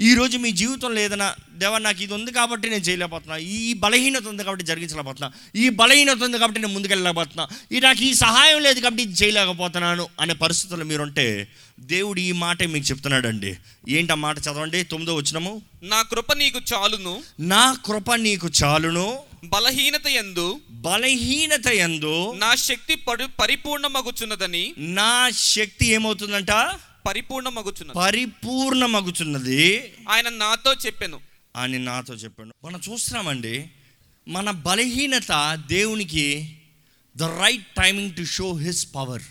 ఈరోజు 0.08 0.36
మీ 0.44 0.50
జీవితంలో 0.50 1.00
ఏదైనా 1.00 1.26
దేవా 1.60 1.78
నాకు 1.78 2.00
ఇది 2.02 2.14
ఉంది 2.14 2.30
కాబట్టి 2.32 2.70
నేను 2.70 2.84
చేయలేకపోతున్నా. 2.86 3.36
ఈ 3.36 3.72
బలహీనత 3.72 4.26
ఉంది 4.26 4.44
కాబట్టి 4.44 4.64
జరిగించలేకపోతున్నా. 4.64 5.28
ఈ 5.56 5.68
బలహీనత 5.80 6.22
ఉంది 6.22 6.38
కాబట్టి 6.38 6.60
నేను 6.60 6.74
ముందుకెళ్ళలేకపోతున్నా. 6.74 7.44
ఈ 7.72 7.80
నాకు 7.80 8.02
ఈ 8.02 8.14
సహాయం 8.14 8.62
లేదు 8.62 8.80
కాబట్టి 8.80 9.02
ఇది 9.02 9.12
చేయలేకపోతున్నాను 9.12 10.08
అనే 10.20 10.34
పరిస్థితుల్లో 10.34 10.86
మీరుంటే 10.86 11.48
దేవుడు 11.80 12.20
ఈ 12.20 12.32
మాట 12.32 12.62
మీకు 12.62 12.86
చెప్తున్నాడండి. 12.86 13.56
ఏంటి 13.88 14.12
ఆ 14.12 14.14
మాట 14.14 14.38
చదవండి? 14.38 14.82
తొమ్మిదో 14.82 15.14
వచ్చినము 15.14 15.62
నా 15.82 16.02
కృప 16.02 16.32
నీకు 16.32 16.60
చాలును. 16.72 17.22
నా 17.40 17.64
కృప 17.86 18.14
నీకు 18.14 18.50
చాలును. 18.64 19.18
బలహీనత 19.44 20.06
ఎందు 20.06 20.60
బలహీనత 20.70 21.66
ఎందు 21.66 22.32
నా 22.36 22.54
శక్తి 22.54 22.94
పరి 22.94 23.26
పరిపూర్ణమగుచున్నదని 23.40 24.64
నా 24.78 25.30
శక్తి 25.30 25.86
ఏమవుతుందంట? 25.86 26.50
పరిపూర్ణమగుచున్నది. 27.06 27.98
పరిపూర్ణమగుచున్నది. 27.98 29.94
ఆయన 30.08 30.28
నాతో 30.28 30.72
చెప్పాను. 30.72 31.20
అని 31.56 31.78
నాతో 31.78 32.14
చెప్పాడు. 32.14 32.66
మనం 32.66 32.80
చూస్తున్నామండి 32.92 33.70
మన 34.28 34.50
బలహీనత 34.50 35.62
దేవునికి 35.66 36.58
the 37.16 37.22
right 37.22 37.66
timing 37.66 38.14
to 38.14 38.24
show 38.24 38.52
his 38.54 38.94
power 38.94 39.22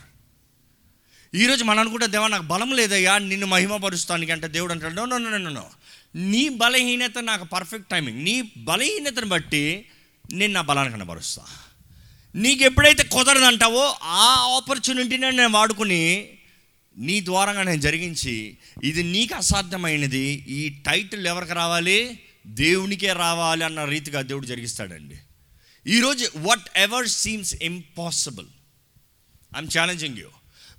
ఈరోజు 1.36 1.64
మనం 1.64 1.80
అనుకుంటే 1.80 2.08
దేవా 2.08 2.28
నాకు 2.28 2.44
బలం 2.44 2.72
లేదయ్యా 2.72 3.18
నిన్ను 3.18 3.48
మహిమపరుస్తానికి 3.48 4.32
అంటే 4.32 4.48
దేవుడు 4.48 4.72
అంటాడు. 4.72 4.94
నో 4.94 5.06
నో 5.06 5.18
నో 5.18 5.38
నో 5.38 5.70
నీ 6.16 6.50
బలహీనత 6.50 7.18
నాకు 7.22 7.46
పర్ఫెక్ట్ 7.46 7.90
టైమింగ్ 7.90 8.24
నీ 8.24 8.52
బలహీనతను 8.58 9.26
బట్టి 9.26 9.86
నేను 10.34 10.54
నా 10.54 10.62
బలాన్ని 10.62 10.94
కనబరుస్తా. 10.94 11.44
నీకు 12.36 12.64
ఎప్పుడైతే 12.64 13.04
కుదరదంటావో 13.04 13.96
ఆ 14.04 14.58
ఆపర్చునిటీని 14.58 15.32
నేను 15.32 15.50
వాడుకుని 15.50 16.30
నీ 16.98 17.22
ద్వారంగా 17.22 17.64
నేను 17.64 17.82
జరిగించి 17.82 18.58
ఇది 18.84 19.04
నీకు 19.04 19.36
అసాధ్యమైనది 19.36 20.26
ఈ 20.50 20.70
టైటిల్ 20.70 21.28
ఎవరికి 21.28 21.54
రావాలి? 21.54 22.20
దేవునికే 22.48 23.14
రావాలి 23.14 23.64
అన్న 23.64 23.86
రీతిగా 23.86 24.22
దేవుడు 24.22 24.46
జరిగిస్తాడండి. 24.46 25.18
ఈరోజు 25.88 26.32
whatever 26.76 27.08
seems 27.08 27.56
impossible 27.56 28.48
I'm 29.56 29.70
challenging 29.78 30.18
you 30.18 30.30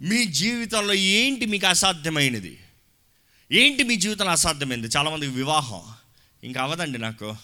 మీ 0.02 0.24
జీవితంలో 0.24 0.94
ఏంటి 0.94 1.46
మీకు 1.46 1.66
అసాధ్యమైనది? 1.66 2.58
ఏంటి 3.52 3.82
మీ 3.82 3.96
జీవితంలో 3.96 4.30
అసాధ్యమైంది 4.30 4.86
చాలామందికి 4.86 5.32
వివాహం 5.32 5.82
ఇంకా 6.44 6.62
అవదండి 6.62 6.98
నాకు. 6.98 7.36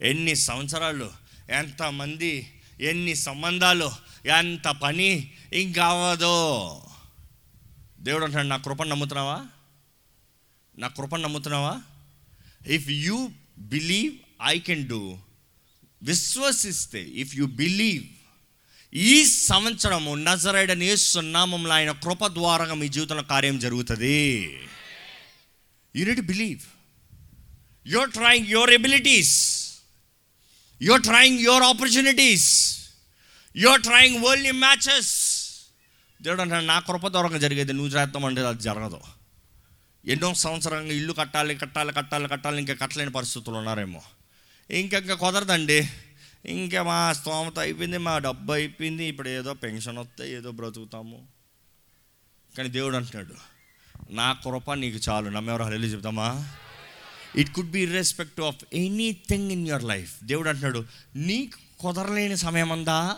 ఎన్ని 0.00 0.36
సంవత్సరాలు 0.36 1.10
ఎంతమంది 1.50 2.52
ఎన్ని 2.80 3.14
సంబంధాలు 3.14 3.90
ఎంత 4.38 4.68
పని 4.68 5.30
ఇంకా 5.52 5.84
అవదో 5.86 6.82
దేవుడు 8.06 8.24
అంటాడు 8.24 8.46
నా 8.46 8.56
కృపను 8.56 8.90
నమ్ముతున్నావా? 8.90 9.46
నా 10.78 10.88
కృపను 10.88 11.22
నమ్ముతున్నావా? 11.22 11.82
If 12.66 12.88
you 12.88 13.30
believe 13.58 14.14
I 14.42 14.58
can 14.58 14.88
do 14.88 15.18
విశ్వసిస్తే 16.02 17.02
if 17.02 17.36
you 17.36 17.44
believe 17.44 18.04
ఈ 18.94 19.24
సంవత్సరము 19.24 20.14
నజరైడని 20.14 20.96
సున్నామంలో 20.96 21.72
ఆయన 21.72 21.90
కృప 21.90 22.26
ద్వారా 22.26 22.74
మీ 22.74 22.88
జీవితంలో 22.88 23.22
కార్యం 23.22 23.58
జరుగుతుంది. 23.58 24.44
You 25.96 26.06
need 26.06 26.20
believe 26.20 26.60
your 27.86 28.12
trying 28.12 28.46
your 28.46 28.70
abilities 28.70 29.34
your 30.82 31.02
trying 31.02 31.40
your 31.40 31.62
opportunities 31.62 32.78
your 33.56 33.82
trying 33.82 34.24
world 34.24 34.52
matches 34.52 35.25
దేవుడు 36.26 36.42
అంటాడు 36.42 36.64
నా 36.64 36.78
కృప 36.78 37.06
దూరంగా 37.06 37.38
జరిగేది 37.38 37.72
నువ్వు 37.72 37.98
చేద్దాం 37.98 38.24
అంటే 38.24 38.40
అది 38.40 38.62
జరగదు. 38.62 39.00
ఎన్నో 40.06 40.34
సంవత్సరంగా 40.34 40.92
ఇల్లు 40.92 41.12
కట్టాలి 41.12 41.54
కట్టాలి 41.54 41.92
కట్టాలి 41.92 42.28
కట్టాలి 42.28 42.58
ఇంకా 42.58 42.74
కట్టలేని 42.74 43.10
పరిస్థితులు 43.10 43.56
ఉన్నారేమో. 43.56 44.02
ఇంకా 44.70 44.98
ఇంకా 44.98 45.14
కుదరదండి. 45.14 45.88
ఇంకా 46.44 46.82
మా 46.82 47.12
స్తోమత 47.12 47.58
అయిపోయింది 47.58 47.98
మా 47.98 48.18
డబ్బు 48.18 48.52
అయిపోయింది 48.52 49.04
ఇప్పుడు 49.04 49.28
ఏదో 49.28 49.54
పెన్షన్ 49.54 49.98
వస్తే 49.98 50.32
ఏదో 50.32 50.50
బ్రతుకుతాము. 50.50 51.28
కానీ 52.56 52.68
దేవుడు 52.68 52.96
అంటున్నాడు 52.96 53.34
నా 54.10 54.32
కృప 54.32 54.72
నీకు 54.72 54.98
చాలు. 55.08 55.30
నమ్మెవరు 55.30 55.64
హెల్లి 55.64 55.88
చెప్తామా 55.88 56.48
it 57.36 57.52
could 57.52 57.70
be 57.70 57.84
respect 57.84 58.40
of 58.40 58.64
anything 58.72 59.52
in 59.52 59.68
your 59.68 59.84
life 59.84 60.24
దేవుడు 60.24 60.48
అంటున్నాడు 60.48 60.84
నీకు 61.16 61.58
కుదరలేని 61.78 62.36
సమయం 62.36 62.72
అందా? 62.72 63.16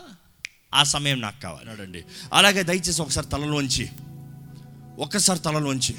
ఆ 0.73 0.83
సమయం 0.83 1.21
నాకు 1.21 1.41
కావాలి 1.41 1.81
అండి 1.81 2.05
అలాగే 2.33 2.63
దయచేసి 2.63 3.01
ఒకసారి 3.01 3.27
తలలోంచి 3.27 3.89
ఒక్కసారి 4.99 5.39
తలలోంచి 5.39 5.95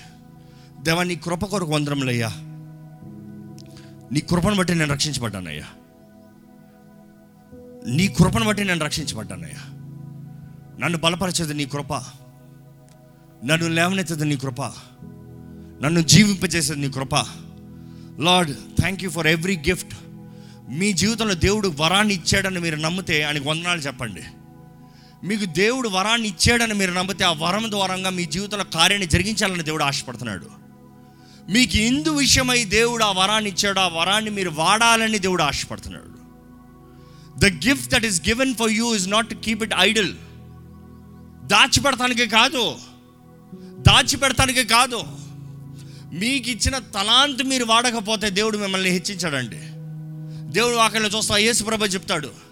దేవా 0.83 1.03
నీ 1.03 1.17
కృప 1.17 1.45
కొరకు 1.45 1.73
వందరములయ్యా. 1.73 2.29
నీ 4.13 4.21
కృపను 4.21 4.57
బట్టి 4.57 4.75
నేను 4.75 4.93
రక్షించబడ్డానయ్యా. 4.93 5.65
నీ 7.87 8.09
కృపను 8.09 8.45
బట్టి 8.45 8.65
నేను 8.65 8.85
రక్షించబడ్డానయ్యా. 8.85 9.77
నన్ను 10.81 10.99
బలపరిచేది 10.99 11.55
నీ 11.55 11.65
కృప 11.65 11.95
నన్ను 13.45 13.69
లేవనెత్తది 13.69 14.25
నీ 14.25 14.37
కృప 14.37 14.63
నన్ను 15.83 16.01
జీవింపజేసేది 16.01 16.81
నీ 16.81 16.91
కృప. 16.91 17.15
Lord 18.19 18.53
thank 18.53 19.05
you 19.05 19.11
for 19.11 19.27
every 19.27 19.57
gift 19.57 19.95
మీ 20.71 20.93
జీవితంలో 20.93 21.35
దేవుడు 21.35 21.75
వరాన్ని 21.81 22.15
ఇచ్చాడని 22.15 22.61
మీరు 22.61 22.77
నమ్మితే 22.77 23.23
ఆయనకు 23.23 23.49
వందనాలు 23.49 23.81
చెప్పండి. 23.81 24.23
మీకు 25.25 25.45
దేవుడు 25.45 25.89
వరాన్ని 25.89 26.29
ఇచ్చాడని 26.29 26.75
మీరు 26.75 26.93
నమ్మితే 26.93 27.25
ఆ 27.25 27.33
వరం 27.33 27.71
ద్వారంగా 27.71 28.11
మీ 28.11 28.25
జీవితంలో 28.25 28.65
కార్యాన్ని 28.65 29.09
జరిగించాలని 29.09 29.63
దేవుడు 29.63 29.85
ఆశపడుతున్నాడు. 29.85 30.47
మీకు 31.51 31.77
ఇందు 31.77 32.09
విషయమై 32.09 32.65
దేవుడు 32.65 33.05
ఆ 33.05 33.13
వరాన్ని 33.13 33.51
ఇచ్చాడు 33.51 33.81
ఆ 33.81 33.89
వరాన్ని 33.89 34.31
మీరు 34.31 34.51
వాడాలని 34.51 35.19
దేవుడు 35.19 35.43
ఆశపడుతున్నాడు. 35.43 36.11
The 37.39 37.67
gift 37.69 37.93
that 37.93 38.05
is 38.05 38.29
given 38.29 38.55
for 38.55 38.71
you 38.71 38.95
is 38.95 39.09
not 39.09 39.35
keep 39.35 39.63
it 39.63 39.75
idle 39.79 40.15
దాచిపెడతానికి 41.47 42.27
కాదు. 42.27 42.75
దాచిపెడతానికి 43.55 44.65
కాదు. 44.65 45.03
మీకు 46.13 46.51
ఇచ్చిన 46.51 46.79
తలాంత్ 46.79 47.43
మీరు 47.43 47.65
వాడకపోతే 47.65 48.31
దేవుడు 48.31 48.59
మిమ్మల్ని 48.59 48.91
హెచ్చించాడండి. 48.91 49.59
దేవుడు 50.53 50.77
వాకల్లో 50.77 51.09
చూస్తా 51.09 51.37
యేసుప్రభ 51.37 51.85
చెప్తాడు 51.95 52.50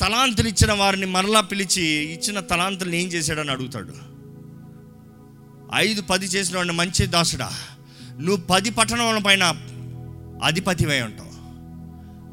తలాంతులు 0.00 0.48
ఇచ్చిన 0.48 0.72
వారిని 0.72 1.06
మరలా 1.06 1.40
పిలిచి 1.40 1.82
ఇచ్చిన 1.84 2.40
తలాంతులను 2.40 2.94
ఏం 2.94 3.08
చేశాడని 3.08 3.50
అడుగుతాడు. 3.50 3.94
ఐదు 5.74 6.02
పది 6.02 6.26
చేసిన 6.26 6.56
వాడిని 6.56 6.74
మంచి 6.74 7.06
దాసుడా. 7.06 7.52
నువ్వు 8.20 8.46
పది 8.46 8.70
పట్టణముల 8.70 9.18
పైన 9.18 9.54
అధిపతివై 10.44 11.00
ఉంటావు. 11.00 11.28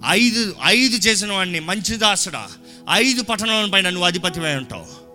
ఐదు 0.07 0.55
ఐదు 0.63 0.95
చేసిన 0.95 1.31
వాడిని 1.31 1.59
మంచి 1.59 1.95
దాసుడా. 1.95 2.47
ఐదు 2.91 3.23
పట్టణాల 3.23 3.69
పైన 3.69 3.89
నువ్వు 3.89 4.05
అధిపతివై 4.05 4.55
ఉంటావు. 4.55 5.05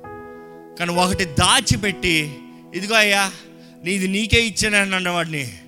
కానీ 0.76 0.92
ఒకటి 0.92 1.24
దాచిపెట్టి 1.24 2.38
ఇదిగో 2.74 2.94
అయ్యా 2.94 3.32
నీది 3.84 4.08
నీకే 4.08 4.46
ఇచ్చానన్న 4.46 5.08
వాడిని 5.08 5.58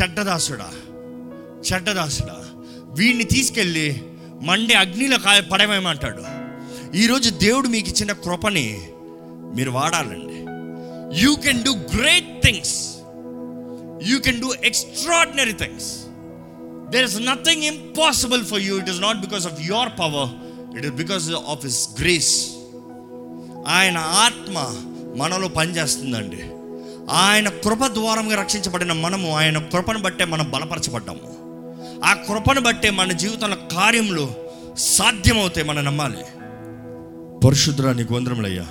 చెడ్డదాసుడా 0.00 0.70
చెడ్డదాసుడా 1.60 2.36
వీడిని 2.98 3.24
తీసుకెళ్ళి 3.24 4.02
మండే 4.42 4.74
అగ్నిలో 4.74 5.18
కాయ 5.18 5.40
పడవేమంటాడు 5.40 6.22
ఈరోజు 6.96 7.30
దేవుడు 7.30 7.68
మీకు 7.68 7.88
ఇచ్చిన 7.88 8.12
కృపని 8.12 8.82
మీరు 9.56 9.70
వాడాలండి. 9.70 10.38
You 11.22 11.34
can 11.34 11.64
do 11.64 11.72
great 11.72 12.42
things 12.42 12.96
you 14.10 14.18
can 14.18 14.40
do 14.40 14.52
extraordinary 14.64 15.52
things 15.52 16.04
there 16.90 17.04
is 17.04 17.20
nothing 17.20 17.62
impossible 17.62 18.44
for 18.44 18.60
you 18.60 18.78
it 18.78 18.90
is 18.90 19.00
not 19.00 19.20
because 19.20 19.46
of 19.46 19.60
your 19.66 19.88
power 19.88 20.28
it 20.76 20.86
is 20.86 20.94
because 20.94 21.30
of 21.48 21.66
his 21.66 21.88
grace 22.00 22.50
ఆయన 23.66 23.98
ఆత్మ 23.98 24.56
మనలో 25.16 25.48
పనిచేస్తుందండి. 25.48 26.42
ఆయన 27.10 27.48
కృప 27.48 27.86
ద్వారంగా 27.86 28.36
రక్షించబడిన 28.40 28.92
మనము 28.92 29.36
ఆయన 29.36 29.58
కృపను 29.58 29.98
బట్టే 29.98 30.24
మనం 30.24 30.50
బలపరచబడ్డాము. 30.50 31.39
ఆ 32.04 32.14
కృపను 32.28 32.60
బట్టే 32.60 32.90
మన 32.90 33.12
జీవితంలో 33.12 33.56
కార్యములు 33.72 34.24
సాధ్యమవుతాయి 34.88 35.66
మనం 35.66 35.84
నమ్మాలి. 35.84 36.22
పరిశుద్ధురా 37.44 37.92
నీకు 37.92 38.14
వందరములయ్యా 38.14 38.66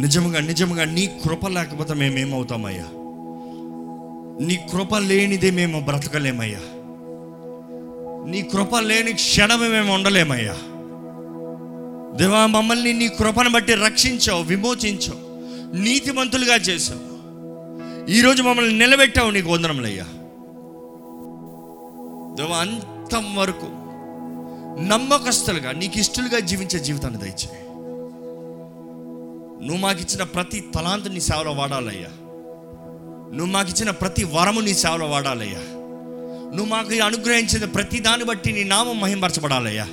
నిజముగా 0.00 0.40
నిజముగా 0.40 0.84
నీ 0.84 1.06
కృప 1.24 1.48
లేకపోతే 1.48 1.94
మేమేమవుతామయ్యా 1.94 2.86
నీ 4.46 4.56
కృప 4.72 4.94
లేనిదే 5.00 5.50
మేము 5.50 5.80
బ్రతకలేమయ్యా? 5.80 6.62
నీ 8.26 8.42
కృప 8.42 8.76
లేని 8.80 9.12
క్షణమే 9.12 9.68
మేము 9.68 9.94
ఉండలేమయ్యా? 9.94 10.56
దేవా 12.16 12.46
మమ్మల్ని 12.46 12.92
నీ 12.92 13.08
కృపను 13.08 13.50
బట్టి 13.50 13.74
రక్షించావు 13.74 14.42
విమోచించావు 14.42 15.20
నీతిమంతులుగా 15.76 16.56
చేసావు 16.60 17.04
ఈరోజు 18.10 18.42
మమ్మల్ని 18.42 18.78
నిలబెట్టావు 18.78 19.30
నీకు 19.30 19.48
వందరములయ్యా 19.48 20.06
దేవ 22.34 22.52
అంతం 22.52 23.36
వరకు 23.36 23.82
నమ్మకస్తులుగా 24.88 25.72
నీకు 25.72 25.98
ఇష్టలుగా 25.98 26.38
జీవించే 26.38 26.78
జీవితాన్ని 26.78 27.20
దయచేయి. 27.20 27.62
నువ్వు 29.66 29.76
మాకు 29.76 29.98
ఇచ్చిన 29.98 30.22
ప్రతి 30.22 30.60
తలాంతు 30.74 31.08
నీ 31.08 31.20
సేవలో 31.20 31.52
వాడాలయ్యా. 31.52 32.08
నువ్వు 33.36 33.52
మాకు 33.52 33.68
ఇచ్చిన 33.68 33.90
ప్రతి 33.90 34.24
వరము 34.24 34.60
నీ 34.60 34.74
సేవలో 34.74 35.06
వాడాలయ్యా. 35.06 35.58
నువ్వు 36.56 36.64
మాకు 36.64 37.02
అనుగ్రహించిన 37.02 37.64
ప్రతి 37.64 38.00
దాన్ని 38.00 38.26
బట్టి 38.26 38.52
నీ 38.52 38.64
నామం 38.64 39.00
మహింపరచబడాలయ్యా. 39.00 39.86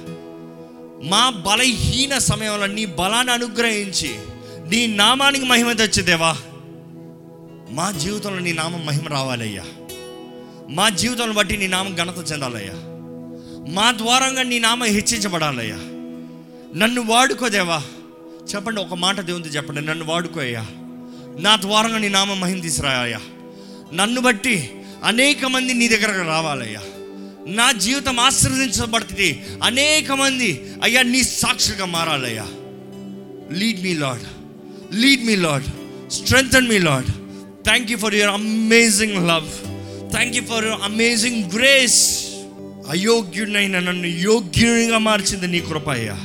మా 1.04 1.30
బలహీన 1.30 2.17
సమయంలో 2.17 2.67
నీ 2.67 2.86
బలాన్ని 2.86 3.34
అనుగ్రహించి 3.34 4.19
నీ 4.69 4.88
నామానికి 4.88 5.45
మహిమ 5.45 5.71
తెచ్చేదేవా 5.71 6.38
మా 7.69 7.91
జీవితంలో 7.91 8.39
నీ 8.39 8.54
నామం 8.54 8.86
మహిమ 8.86 9.08
రావాలయ్యా. 9.08 9.63
మా 10.69 10.89
జీవితాన్ని 10.89 11.36
బట్టి 11.36 11.58
నీ 11.58 11.67
నామం 11.67 11.95
ఘనత 11.95 12.32
చెందాలయ్యా. 12.32 12.73
మా 13.73 13.91
ద్వారంగా 13.91 14.43
నీ 14.43 14.60
నామం 14.60 14.88
హెచ్చించబడాలయ్యా. 14.88 15.75
నన్ను 16.75 17.01
వాడుకోదేవా 17.01 17.84
చెప్పండి 18.55 18.82
ఒక 18.82 18.93
మాట 18.93 19.19
దేవునితో 19.19 19.49
చెప్పండి. 19.49 19.82
నన్ను 19.82 20.05
వాడుకో 20.05 20.39
అయ్యా. 20.39 20.65
నా 21.39 21.55
ద్వారంగా 21.55 21.97
నీ 21.97 22.10
నామం 22.10 22.39
మహిమ 22.39 22.62
తీసుకురాయ్యా. 22.62 23.21
నన్ను 23.93 24.21
బట్టి 24.21 24.71
అనేక 25.03 25.45
మంది 25.45 25.73
నీ 25.73 25.88
దగ్గరకు 25.88 26.27
రావాలయ్యా. 26.27 26.82
నా 27.47 27.71
జీవితం 27.71 28.19
ఆశ్రదించబడుతుంది 28.19 29.45
అనేక 29.63 30.12
మంది 30.12 30.71
అయ్యా 30.84 31.01
నీ 31.01 31.23
సాక్షిగా 31.23 31.86
మారాలయ్యా. 31.86 32.45
Lead 33.51 33.84
me 33.84 33.93
lord 33.93 34.21
lead 34.95 35.25
me 35.25 35.36
lord 35.36 35.63
strength 36.10 36.67
me 36.67 36.77
lord 36.77 37.05
thank 37.63 37.91
you 37.91 37.97
for 37.97 38.15
your 38.15 38.29
amazing 38.29 39.27
love 39.27 39.79
thank 40.12 40.36
you 40.36 40.41
for 40.41 40.65
amazing 40.84 41.56
grace 41.56 42.02
అయోగ్యుడైన 42.89 43.80
నన్ను 43.80 44.08
యోగ్యునిగా 44.08 44.98
మార్చింది 44.98 45.48
నీ 45.48 45.60
కృప 45.60 45.89
అయ్యా. 45.89 46.17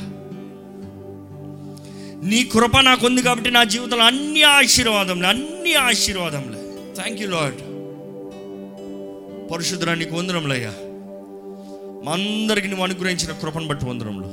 నీ 2.23 2.43
కృప 2.43 2.79
నాకు 2.79 3.05
ఉంది 3.05 3.21
కాబట్టి 3.21 3.51
నా 3.51 3.63
జీవితంలో 3.63 4.03
అన్ని 4.03 4.43
ఆశీర్వాదములు 4.43 5.27
అన్ని 5.27 5.73
ఆశీర్వాదంలే 5.73 6.61
థ్యాంక్ 6.95 7.21
యూ 7.21 7.27
లాడ్ 7.27 7.59
పరిశుద్ధరా 9.51 9.93
నీకు 9.95 10.15
వందరములయ్యా 10.15 10.73
మా 12.05 12.13
అందరికి 12.13 12.67
నువ్వు 12.67 12.83
అనుగ్రహించిన 12.83 13.31
కృపను 13.31 13.67
బట్టి 13.67 13.85
వందరంలో 13.85 14.31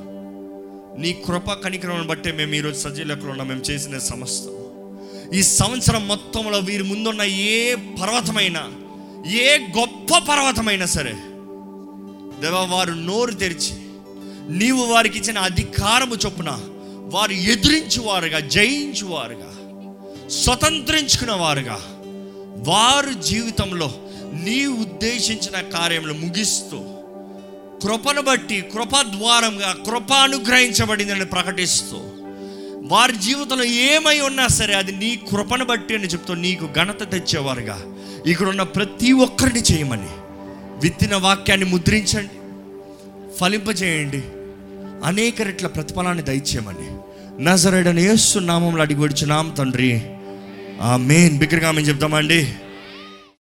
నీ 0.98 1.12
కృప 1.26 1.52
కనికరమను 1.52 2.04
బట్టే 2.04 2.32
మేము 2.32 2.54
ఈరోజు 2.54 2.78
సజీలకులు 2.78 3.30
ఉన్నాం. 3.30 3.48
మేము 3.48 3.60
చేసిన 3.60 3.98
సమస్తం. 3.98 4.54
ఈ 5.34 5.42
సంవత్సరం 5.42 6.08
మొత్తంలో 6.08 6.58
వీరి 6.58 6.82
ముందున్న 6.82 7.22
ఏ 7.22 7.74
పర్వతమైనా 7.74 8.62
ఏ 9.26 9.58
గొప్ప 9.58 10.18
పర్వతమైనా 10.18 10.86
సరే 10.86 11.12
దేవా 12.40 12.62
వారు 12.62 12.92
నోరు 12.92 13.34
తెరిచి 13.34 13.74
నీవు 14.48 14.84
వారికి 14.84 15.18
ఇచ్చిన 15.18 15.38
అధికారము 15.38 16.14
చొప్పున 16.14 16.50
వారు 17.12 17.32
ఎదిరించువారుగా 17.32 18.40
జయించువారుగా 18.40 19.52
స్వతంత్రించుకున్న 20.28 21.32
వారుగా 21.32 21.78
వారు 22.68 23.12
జీవితంలో 23.12 23.94
నీ 24.44 24.66
ఉద్దేశించిన 24.66 25.60
కార్యములు 25.60 26.12
ముగిస్తూ 26.12 26.78
కృపను 27.82 28.22
బట్టి 28.22 28.60
కృపద్వారంగా 28.60 29.76
కృప 29.86 30.12
అనుగ్రహించబడిందని 30.12 31.24
ప్రకటిస్తూ 31.24 31.96
వారి 32.82 33.16
జీవితంలో 33.16 33.64
ఏమై 33.64 34.20
ఉన్నా 34.20 34.48
సరే 34.48 34.74
అది 34.74 34.92
నీ 34.92 35.16
కృపను 35.16 35.64
బట్టి 35.64 35.94
అని 35.94 36.06
చెప్తూ 36.06 36.34
నీకు 36.34 36.68
ఘనత 36.74 37.10
తెచ్చేవారుగా. 37.10 37.80
ఇక్కడ 38.26 38.48
ఉన్న 38.48 38.62
ప్రతి 38.62 39.12
ఒక్కరిని 39.12 39.60
చేయమని. 39.60 40.08
విత్తిన 40.82 41.16
వాక్యాన్ని 41.16 41.66
ముద్రించండి. 41.66 42.30
ఫలింపజేయండి. 43.40 44.22
అనేక 45.04 45.42
రెట్ల 45.42 45.66
ప్రతిఫలాన్ని 45.66 46.24
దయచేయమని. 46.24 46.96
నజరడని 47.44 48.02
యేసు 48.02 48.38
నామంలో 48.38 48.82
అడిగి 48.82 49.00
వచ్చినాం 49.00 49.50
తండ్రి. 49.58 50.02
ఆ 50.80 50.96
మెయిన్ 50.96 51.38
బిగ్గరగా 51.38 51.70
మేము 51.70 51.86
చెప్తామండి 51.86 52.48